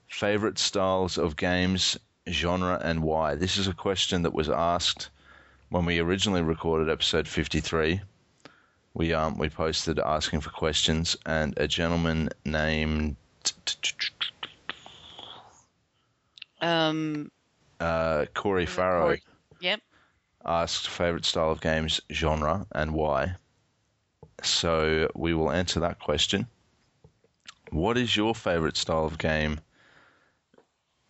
[0.06, 3.34] favorite styles of games, genre, and why.
[3.34, 5.10] This is a question that was asked
[5.68, 8.00] when we originally recorded episode 53.
[8.94, 13.16] We um we posted asking for questions, and a gentleman named
[16.60, 17.30] Um,
[17.78, 19.22] uh, Corey Farrow Corey.
[19.60, 19.80] Yep.
[20.44, 23.36] asked favorite style of games, genre, and why.
[24.42, 26.46] So we will answer that question.
[27.70, 29.60] What is your favorite style of game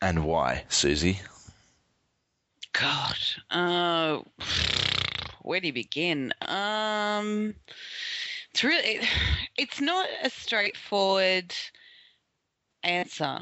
[0.00, 1.20] and why, Susie?
[2.72, 3.16] God.
[3.50, 4.20] Uh,
[5.42, 6.32] where do you begin?
[6.42, 7.54] Um,
[8.50, 9.08] it's really, it,
[9.56, 11.54] it's not a straightforward
[12.82, 13.40] answer.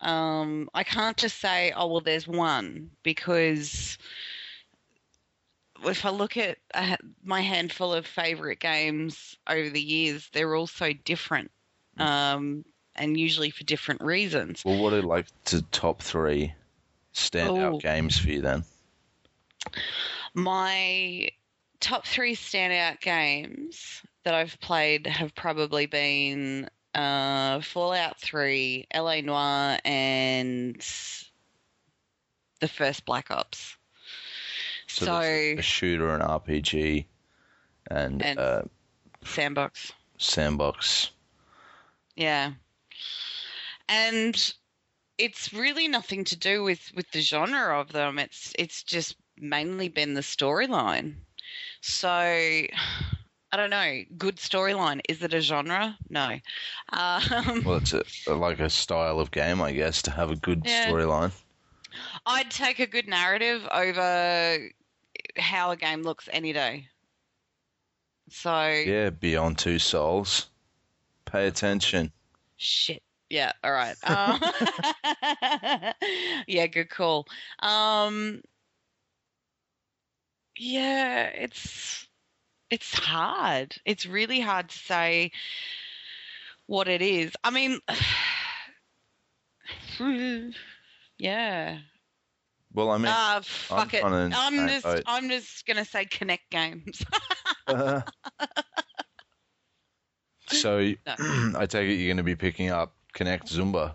[0.00, 3.96] Um, I can't just say, oh, well, there's one, because
[5.82, 10.66] if I look at uh, my handful of favorite games over the years, they're all
[10.66, 11.50] so different.
[11.96, 12.64] Um,
[12.96, 14.64] and usually for different reasons.
[14.64, 16.54] Well, what are like the top three
[17.14, 17.78] standout Oh.
[17.78, 18.64] games for you then?
[20.34, 21.28] My
[21.80, 29.78] top three standout games that I've played have probably been uh, Fallout 3, LA Noire,
[29.84, 30.76] and
[32.60, 33.76] the first Black Ops.
[34.86, 37.06] So, there's a shooter, an RPG,
[37.90, 38.62] and, And- uh,
[39.24, 39.92] Sandbox.
[40.18, 41.10] sandbox.
[42.14, 42.52] Yeah.
[43.88, 44.54] And
[45.18, 48.18] it's really nothing to do with, with the genre of them.
[48.18, 51.14] It's it's just mainly been the storyline.
[51.80, 54.02] So I don't know.
[54.18, 55.00] Good storyline.
[55.08, 55.96] Is it a genre?
[56.08, 56.38] No.
[56.92, 60.62] Um, Well, it's a, like a style of game, I guess, to have a good
[60.64, 60.90] Yeah.
[60.90, 61.30] storyline.
[62.26, 64.68] I'd take a good narrative over
[65.36, 66.88] how a game looks any day.
[68.28, 70.48] So Yeah, Beyond Two Souls.
[71.24, 72.10] Pay attention.
[72.56, 73.03] Shit.
[73.34, 73.50] Yeah.
[73.64, 73.96] All right.
[74.04, 74.40] Um,
[76.46, 76.68] yeah.
[76.68, 77.26] Good call.
[77.58, 78.42] Um,
[80.56, 81.24] yeah.
[81.24, 82.06] It's
[82.70, 83.74] it's hard.
[83.84, 85.32] It's really hard to say
[86.66, 87.32] what it is.
[87.42, 87.80] I mean,
[91.18, 91.78] yeah.
[92.72, 94.02] Well, I mean, Ah, fuck it.
[94.02, 95.02] kinda in the I'm just boat.
[95.06, 97.02] I'm just gonna say Kinect games.
[100.46, 100.92] so
[101.58, 103.94] I take it you're going to be picking up Kinect Zumba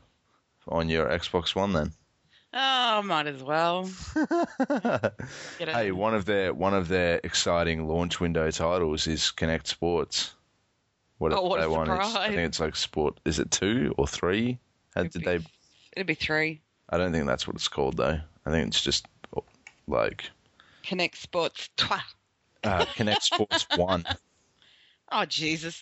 [0.68, 1.91] on your Xbox One then.
[2.54, 3.90] oh, might as well.
[5.60, 10.34] Hey, one of their one of their exciting launch window titles is Kinect Sports.
[11.18, 13.20] What Oh, what a is, I think it's like Sport.
[13.26, 14.58] Is it two or three?
[14.96, 15.40] How It'd did be- they?
[15.98, 16.62] It'd be three.
[16.90, 18.20] I don't think that's what it's called though.
[18.46, 19.06] I think it's just
[19.88, 20.30] like
[20.86, 21.70] Kinect Sports.
[21.78, 22.02] Twa.
[22.64, 24.06] uh, Kinect Sports One.
[25.12, 25.82] Oh Jesus.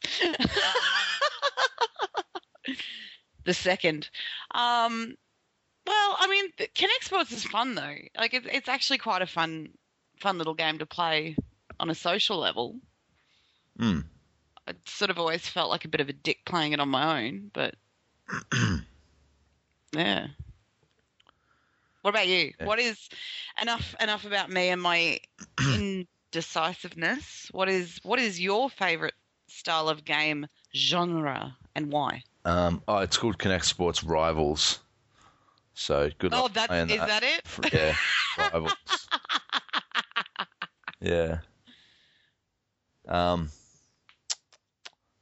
[3.48, 4.10] The second.
[4.52, 5.16] Um
[5.88, 6.68] well, I mean,
[7.02, 7.96] Sports is fun though.
[8.16, 9.70] Like it's it's actually quite a fun
[10.20, 11.36] fun little game to play
[11.80, 12.76] on a social level.
[13.80, 14.02] Hmm.
[14.68, 17.24] I sort of always felt like a bit of a dick playing it on my
[17.26, 17.76] own, but
[19.94, 20.28] yeah.
[22.02, 22.52] What about you?
[22.60, 22.66] Yeah.
[22.66, 23.10] What is
[23.62, 25.20] enough enough about me and my
[25.74, 27.48] indecisiveness?
[27.52, 29.16] What is what is your favorite
[29.48, 32.24] style of game genre and why?
[32.48, 34.80] Um, oh, it's called Kinect Sports Rivals.
[35.74, 37.46] So good Oh, luck that's playing is that it?
[37.46, 37.94] For- yeah,
[38.38, 38.74] Rivals.
[41.02, 41.40] yeah.
[43.06, 43.50] Um,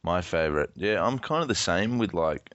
[0.03, 0.69] my favorite.
[0.75, 2.51] Yeah, I'm kind of the same with like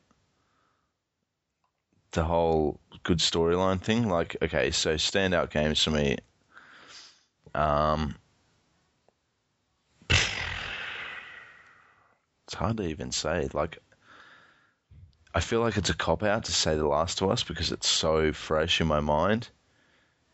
[2.12, 4.08] the whole good storyline thing.
[4.08, 6.16] Like, okay, so standout games for me.
[7.56, 8.14] Um,
[10.10, 10.30] it's
[12.54, 13.48] hard to even say.
[13.52, 13.78] Like,
[15.34, 17.86] I feel like it's a cop out to say The Last of Us because it's
[17.88, 19.48] so fresh in my mind.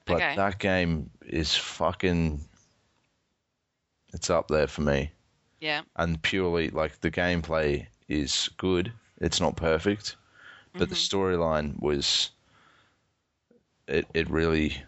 [0.06, 0.34] But Okay.
[0.36, 2.40] that game is fucking.
[4.12, 5.12] It's up there for me.
[5.60, 5.82] Yeah.
[5.96, 8.92] And purely, like, the gameplay is good.
[9.18, 10.16] It's not perfect.
[10.76, 12.30] But the storyline was.
[13.88, 14.82] It, it really.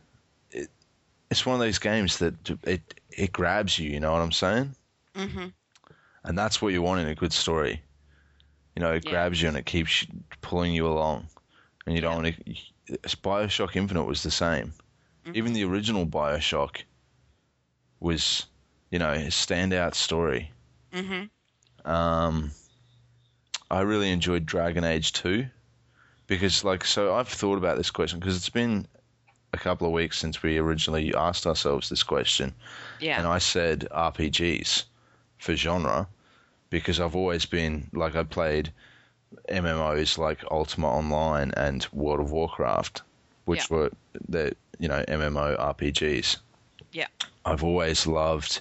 [0.51, 0.71] It,
[1.31, 4.75] it's one of those games that it, it grabs you, you know what I'm saying?
[5.15, 5.49] hmm
[6.25, 7.83] And that's what you want in a good story.
[8.79, 9.11] You know, it Yeah.
[9.11, 10.07] grabs you and it keeps
[10.41, 11.27] pulling you along.
[11.85, 12.55] And you don't want to.
[13.25, 14.73] Bioshock Infinite was the same.
[15.35, 16.85] Even the original Bioshock
[17.99, 18.47] was,
[18.93, 20.53] you know, a standout story.
[20.93, 21.25] hmm
[21.85, 22.53] Um,
[23.69, 25.49] I really enjoyed Dragon Age 2
[26.29, 28.87] because, like, so I've thought about this question because it's been
[29.53, 32.55] a couple of weeks since we originally asked ourselves this question.
[33.01, 33.19] Yeah.
[33.19, 34.85] And I said RPGs
[35.39, 36.07] for genre
[36.71, 38.73] because I've always been like I played
[39.49, 43.03] MMOs like Ultima Online and World of Warcraft,
[43.45, 43.77] which Yeah.
[43.77, 43.91] were
[44.29, 46.39] the you know MMO RPGs.
[46.93, 47.09] Yeah.
[47.45, 48.61] I've always loved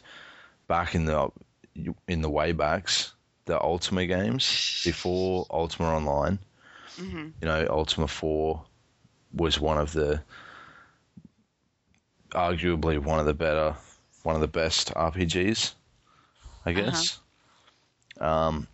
[0.67, 1.29] back in the
[2.07, 3.11] in the waybacks
[3.45, 6.39] the Ultima games before Ultima Online.
[6.97, 8.63] hmm You know, Ultima Four
[9.33, 10.21] was one of the
[12.31, 13.75] arguably one of the better,
[14.23, 15.73] one of the best RPGs,
[16.65, 17.19] I guess.
[18.19, 18.67] Um,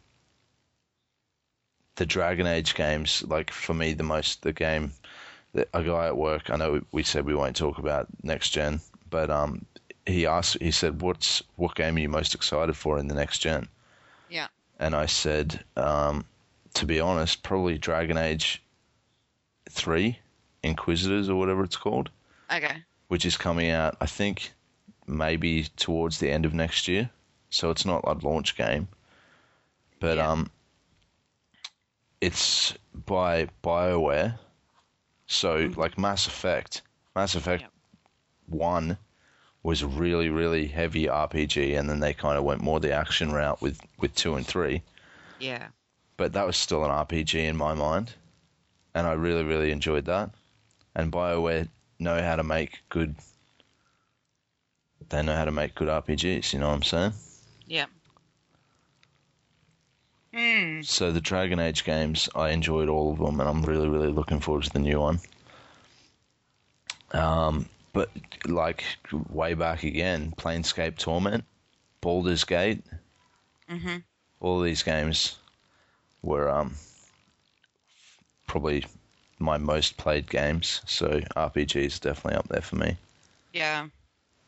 [1.95, 4.93] the Dragon Age games, like for me, the most the game
[5.53, 6.49] that a guy at work.
[6.49, 9.65] I know we said we won't talk about next gen, but um,
[10.05, 10.57] he asked.
[10.61, 13.67] He said, "What's what game are you most excited for in the next gen?"
[14.29, 14.47] Yeah.
[14.79, 16.25] And I said, um,
[16.73, 18.61] to be honest, probably Dragon Age
[19.69, 20.19] Three,
[20.63, 22.09] Inquisitors or whatever it's called,
[22.51, 22.83] Okay.
[23.07, 23.95] which is coming out.
[24.01, 24.51] I think
[25.05, 27.09] maybe towards the end of next year.
[27.49, 28.87] So it's not a launch game,
[30.03, 30.29] but Yeah.
[30.29, 30.51] um,
[32.19, 34.37] it's by Bioware.
[35.27, 36.81] So like Mass Effect,
[37.15, 37.63] Mass Effect.
[38.47, 38.97] One
[39.63, 43.31] was a really really heavy RPG, and then they kind of went more the action
[43.31, 44.83] route with with two and three.
[45.39, 45.69] Yeah.
[46.17, 48.13] But that was still an RPG in my mind,
[48.93, 50.31] and I really really enjoyed that.
[50.95, 53.15] And Bioware know how to make good.
[55.07, 56.51] They know how to make good RPGs.
[56.51, 57.13] You know what I'm saying?
[57.67, 57.85] Yeah.
[60.33, 60.81] Hmm.
[60.81, 64.39] So the Dragon Age games, I enjoyed all of them, and I'm really, really looking
[64.39, 65.19] forward to the new one.
[67.11, 68.09] Um, but
[68.45, 68.83] like
[69.29, 71.45] way back again, Planescape Torment,
[72.01, 72.83] Baldur's Gate,
[73.69, 73.97] hmm
[74.41, 75.37] all these games
[76.21, 76.75] were um
[78.45, 78.85] probably
[79.39, 80.81] my most played games.
[80.85, 82.97] So RPG is definitely up there for me.
[83.53, 83.87] Yeah.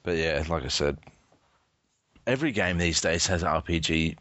[0.03, 0.98] But yeah, like I said,
[2.28, 4.18] every game these days has RPG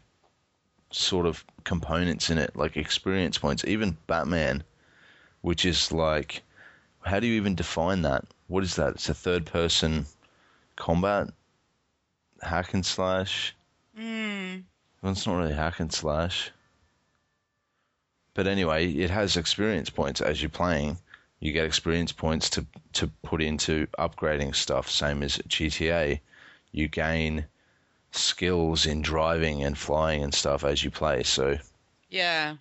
[0.97, 3.65] sort of components in it, like experience points.
[3.65, 4.63] Even Batman,
[5.41, 6.41] which is like,
[7.01, 8.25] how do you even define that?
[8.47, 8.93] What is that?
[8.93, 10.05] It's a third person
[10.75, 11.29] combat
[12.41, 13.55] hack and slash.
[13.97, 14.63] Mm.
[15.01, 16.51] Well, it's not really hack and slash.
[18.33, 20.97] But anyway, it has experience points as you're playing.
[21.39, 26.19] You get experience points to to put into upgrading stuff, same as GTA.
[26.71, 27.45] You gain
[28.17, 31.23] skills in driving and flying and stuff as you play.
[31.23, 31.57] So
[32.09, 32.55] Yeah.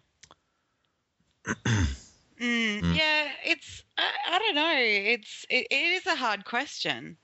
[1.47, 4.77] mm, Yeah, it's I, I don't know.
[4.77, 7.17] It's it, it is a hard question.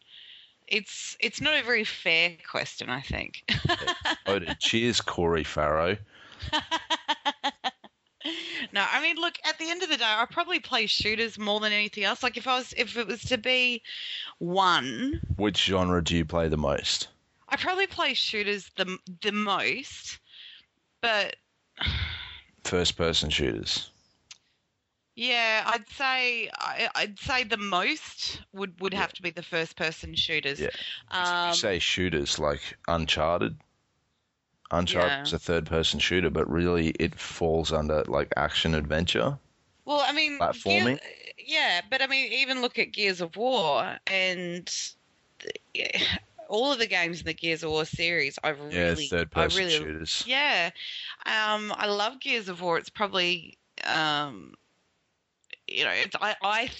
[0.69, 3.45] It's it's not a very fair question, I think.
[4.27, 4.57] voted.
[4.61, 5.97] Cheers, Corey Farrow.
[8.73, 9.35] no, I mean, look.
[9.45, 12.23] At the end of the day, I probably play shooters more than anything else.
[12.23, 13.83] Like if I was, if it was to be
[14.39, 17.09] one, Which genre do you play the most?
[17.51, 20.19] I probably play shooters the the most.
[21.01, 21.37] But
[22.65, 23.91] First person shooters.
[25.17, 29.77] yeah, I'd say I, I'd say the most would would have to be the first
[29.77, 30.61] person shooters.
[30.61, 30.69] Yeah.
[31.11, 33.57] Um, you say shooters like Uncharted.
[34.73, 35.23] Uncharted Yeah.
[35.23, 39.37] is a third person shooter, but really it falls under like action adventure.
[39.85, 40.85] Well, I mean, Platforming?
[41.01, 41.01] Gears-
[41.45, 44.71] yeah, but I mean, even look at Gears of War, and
[45.75, 45.99] yeah,
[46.51, 49.45] all of the games in the Gears of War series, I've Yeah, really, third I
[49.45, 50.27] really, shooters.
[50.27, 50.71] yeah,
[51.27, 52.79] um, I love Gears of War.
[52.79, 54.55] It's probably, um,
[55.69, 56.71] you know, it's, I, I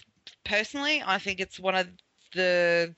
[0.45, 1.89] personally, I think it's one of
[2.35, 2.95] the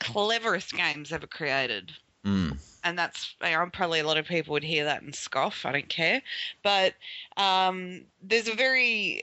[0.00, 1.92] cleverest games ever created
[2.24, 2.58] Mm.
[2.88, 5.66] And that's know, probably a lot of people would hear that and scoff.
[5.66, 6.22] I don't care,
[6.62, 6.94] but
[7.36, 9.22] um, there's a very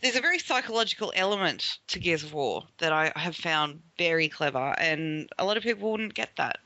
[0.00, 4.74] there's a very psychological element to Gears of War that I have found very clever,
[4.78, 6.58] and a lot of people wouldn't get that.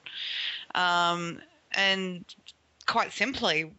[0.75, 1.41] Um,
[1.73, 2.25] and
[2.87, 3.73] quite simply,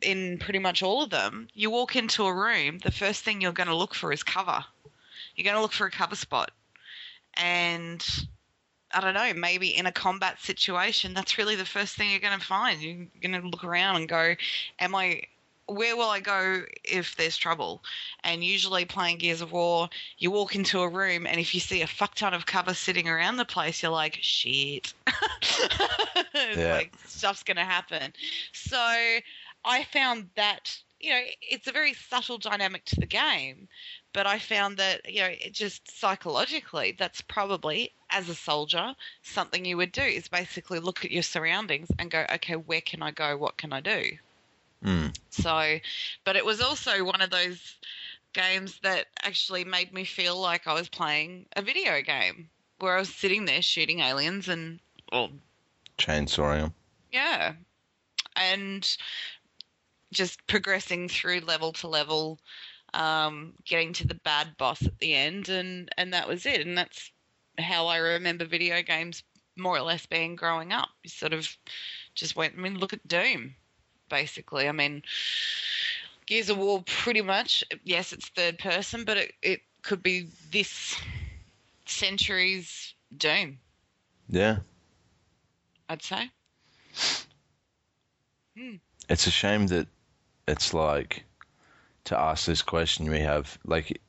[0.00, 3.52] in pretty much all of them, you walk into a room, the first thing you're
[3.52, 4.64] going to look for is cover.
[5.36, 6.50] You're going to look for a cover spot,
[7.34, 8.04] and
[8.96, 12.38] I don't know, maybe in a combat situation, that's really the first thing you're going
[12.38, 12.80] to find.
[12.80, 14.34] You're going to look around and go,
[14.80, 15.22] Am I.
[15.68, 17.82] Where will I go if there's trouble?
[18.22, 21.82] And usually, playing Gears of War, you walk into a room, and if you see
[21.82, 24.94] a fuck ton of cover sitting around the place, you're like, shit.
[26.54, 26.74] Yeah.
[26.74, 28.12] Like, stuff's going to happen.
[28.52, 33.68] So, I found that, you know, it's a very subtle dynamic to the game,
[34.16, 39.62] but I found that, you know, it just psychologically, that's probably, as a soldier, something
[39.62, 43.10] you would do is basically look at your surroundings and go, okay, where can I
[43.10, 43.36] go?
[43.36, 44.12] What can I do?
[44.82, 45.14] Mm.
[45.28, 45.76] So,
[46.24, 47.76] but it was also one of those
[48.32, 52.48] games that actually made me feel like I was playing a video game
[52.78, 54.80] where I was sitting there shooting aliens and,
[55.12, 55.28] well,
[55.98, 56.74] Chainsawing them.
[57.12, 57.52] yeah.
[58.34, 58.96] And
[60.10, 62.38] just progressing through level to level,
[62.96, 66.66] um, getting to the bad boss at the end, and, and that was it.
[66.66, 67.12] And that's
[67.58, 69.22] how I remember video games
[69.56, 70.88] more or less being growing up.
[71.04, 71.48] You sort of
[72.14, 73.54] just went, I mean, look at Doom,
[74.08, 74.68] basically.
[74.68, 75.02] I mean,
[76.26, 80.96] Gears of War, pretty much, yes, it's third person, but it, it could be this
[81.84, 83.58] century's Doom,
[84.28, 84.58] Yeah.
[85.88, 86.30] I'd say.
[89.08, 89.86] It's a shame that
[90.48, 91.24] it's like
[92.06, 94.00] to ask this question we have like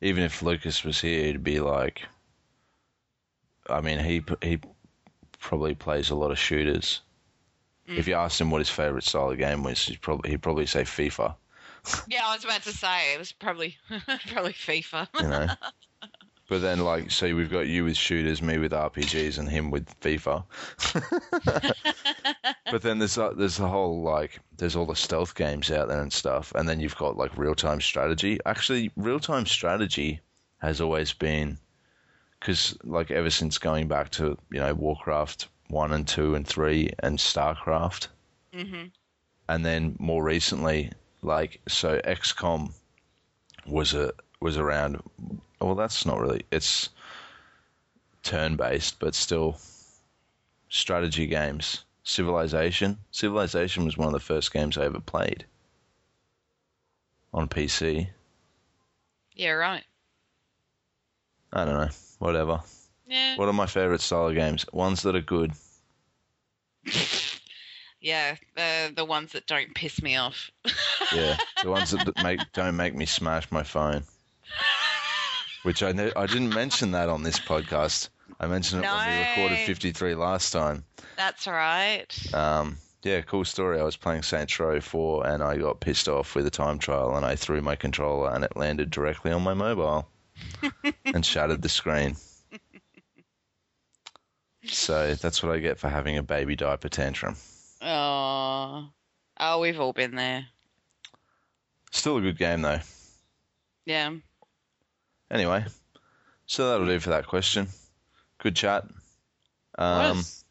[0.00, 2.02] even if Lucas was here it'd be like
[3.68, 4.58] I mean he he
[5.42, 7.02] probably plays a lot of shooters.
[7.88, 7.98] Mm.
[7.98, 10.66] If you asked him what his favorite style of game was, he'd probably he'd probably
[10.66, 11.34] say FIFA.
[12.06, 13.76] Yeah, I was about to say it was probably
[14.28, 15.08] probably FIFA.
[15.20, 15.48] you know.
[16.52, 19.88] but then, like, say we've got you with shooters, me with RPGs, and him with
[20.02, 20.44] FIFA.
[22.70, 26.02] but then there's uh, there's the whole like there's all the stealth games out there
[26.02, 28.38] and stuff, and then you've got like real time strategy.
[28.44, 30.20] Actually, real time strategy
[30.58, 31.56] has always been
[32.38, 36.90] because like ever since going back to you know Warcraft one and two and three
[36.98, 38.08] and Starcraft,
[38.52, 38.84] hmm
[39.48, 40.92] and then more recently,
[41.22, 42.74] like so XCOM
[43.66, 44.12] was a
[44.42, 45.00] was around.
[45.62, 46.44] Well, that's not really.
[46.50, 46.90] It's
[48.22, 49.58] turn based, but still
[50.68, 51.84] strategy games.
[52.04, 52.98] Civilization.
[53.10, 55.44] Civilization was one of the first games I ever played
[57.32, 58.08] on PC.
[59.34, 59.84] Yeah, right.
[61.52, 61.90] I don't know.
[62.18, 62.60] Whatever.
[63.06, 64.64] Yeah, What are my favorite style of games?
[64.72, 65.52] Ones that are good.
[68.00, 68.36] yeah.
[68.56, 70.50] The the ones that don't piss me off.
[71.12, 74.04] Yeah, the ones that make don't make me smash my phone.
[75.62, 78.08] Which I ne- I didn't mention that on this podcast.
[78.40, 80.84] I mentioned it when we recorded 53 last time.
[81.16, 82.34] That's right.
[82.34, 83.78] Um, yeah, cool story.
[83.78, 87.16] I was playing Saints Row 4 and I got pissed off with a time trial
[87.16, 90.08] and I threw my controller and it landed directly on my mobile
[91.04, 92.16] and shattered the screen.
[94.64, 97.36] So that's what I get for having a baby diaper tantrum.
[97.80, 98.88] Oh,
[99.40, 100.46] oh, we've all been there.
[101.90, 102.80] Still a good game though.
[103.84, 104.14] Yeah.
[105.32, 105.64] Anyway,
[106.46, 107.66] so that'll do for that question.
[108.38, 108.84] Good chat.
[109.78, 110.44] Um, Was.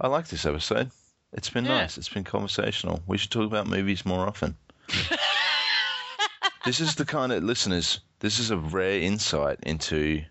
[0.00, 0.90] I like this episode.
[1.32, 1.80] It's been Yeah.
[1.80, 1.98] nice.
[1.98, 3.02] It's been conversational.
[3.06, 4.56] We should talk about movies more often.
[6.64, 8.00] this is the kind of listeners.
[8.20, 10.22] This is a rare insight into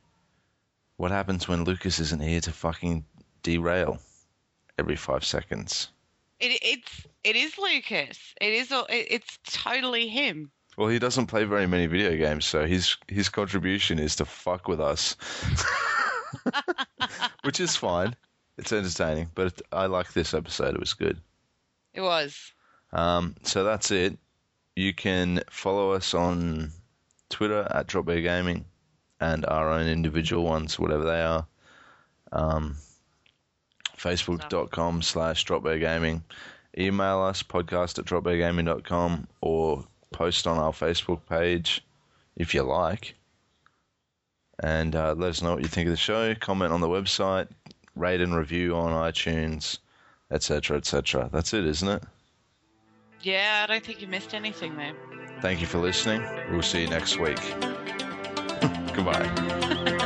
[0.98, 3.06] what happens when Lucas isn't here to fucking
[3.44, 3.99] derail
[4.80, 5.89] every five seconds.
[6.39, 8.18] It, it's it is Lucas.
[8.39, 8.72] It is.
[8.72, 10.52] all- It, it's totally him.
[10.78, 14.68] Well, he doesn't play very many video games, so his his contribution is to fuck
[14.68, 15.16] with us,
[17.44, 18.16] which is fine.
[18.60, 20.76] It's entertaining, but it, I like this episode.
[20.76, 21.20] It was good.
[21.94, 22.54] It was.
[22.94, 24.18] Um, so that's it.
[24.76, 26.72] You can follow us on
[27.30, 28.66] Twitter at Dropbear Gaming
[29.20, 31.48] and our own individual ones, whatever they are.
[32.32, 32.78] Um,
[33.98, 36.24] Facebook.com slash Dropbear Gaming.
[36.78, 41.84] Email us, podcast at dropbeargaming.com, or post on our Facebook page
[42.35, 43.15] if you like.
[44.59, 46.34] And uh, let us know what you think of the show.
[46.35, 47.47] Comment on the website.
[47.95, 49.79] rate and review on iTunes,
[50.31, 51.29] etc., etc.
[51.31, 52.03] That's it, isn't it?
[53.21, 54.93] Yeah, I don't think you missed anything there.
[55.41, 56.23] Thank you for listening.
[56.51, 57.39] We'll see you next week.
[58.93, 59.93] Goodbye.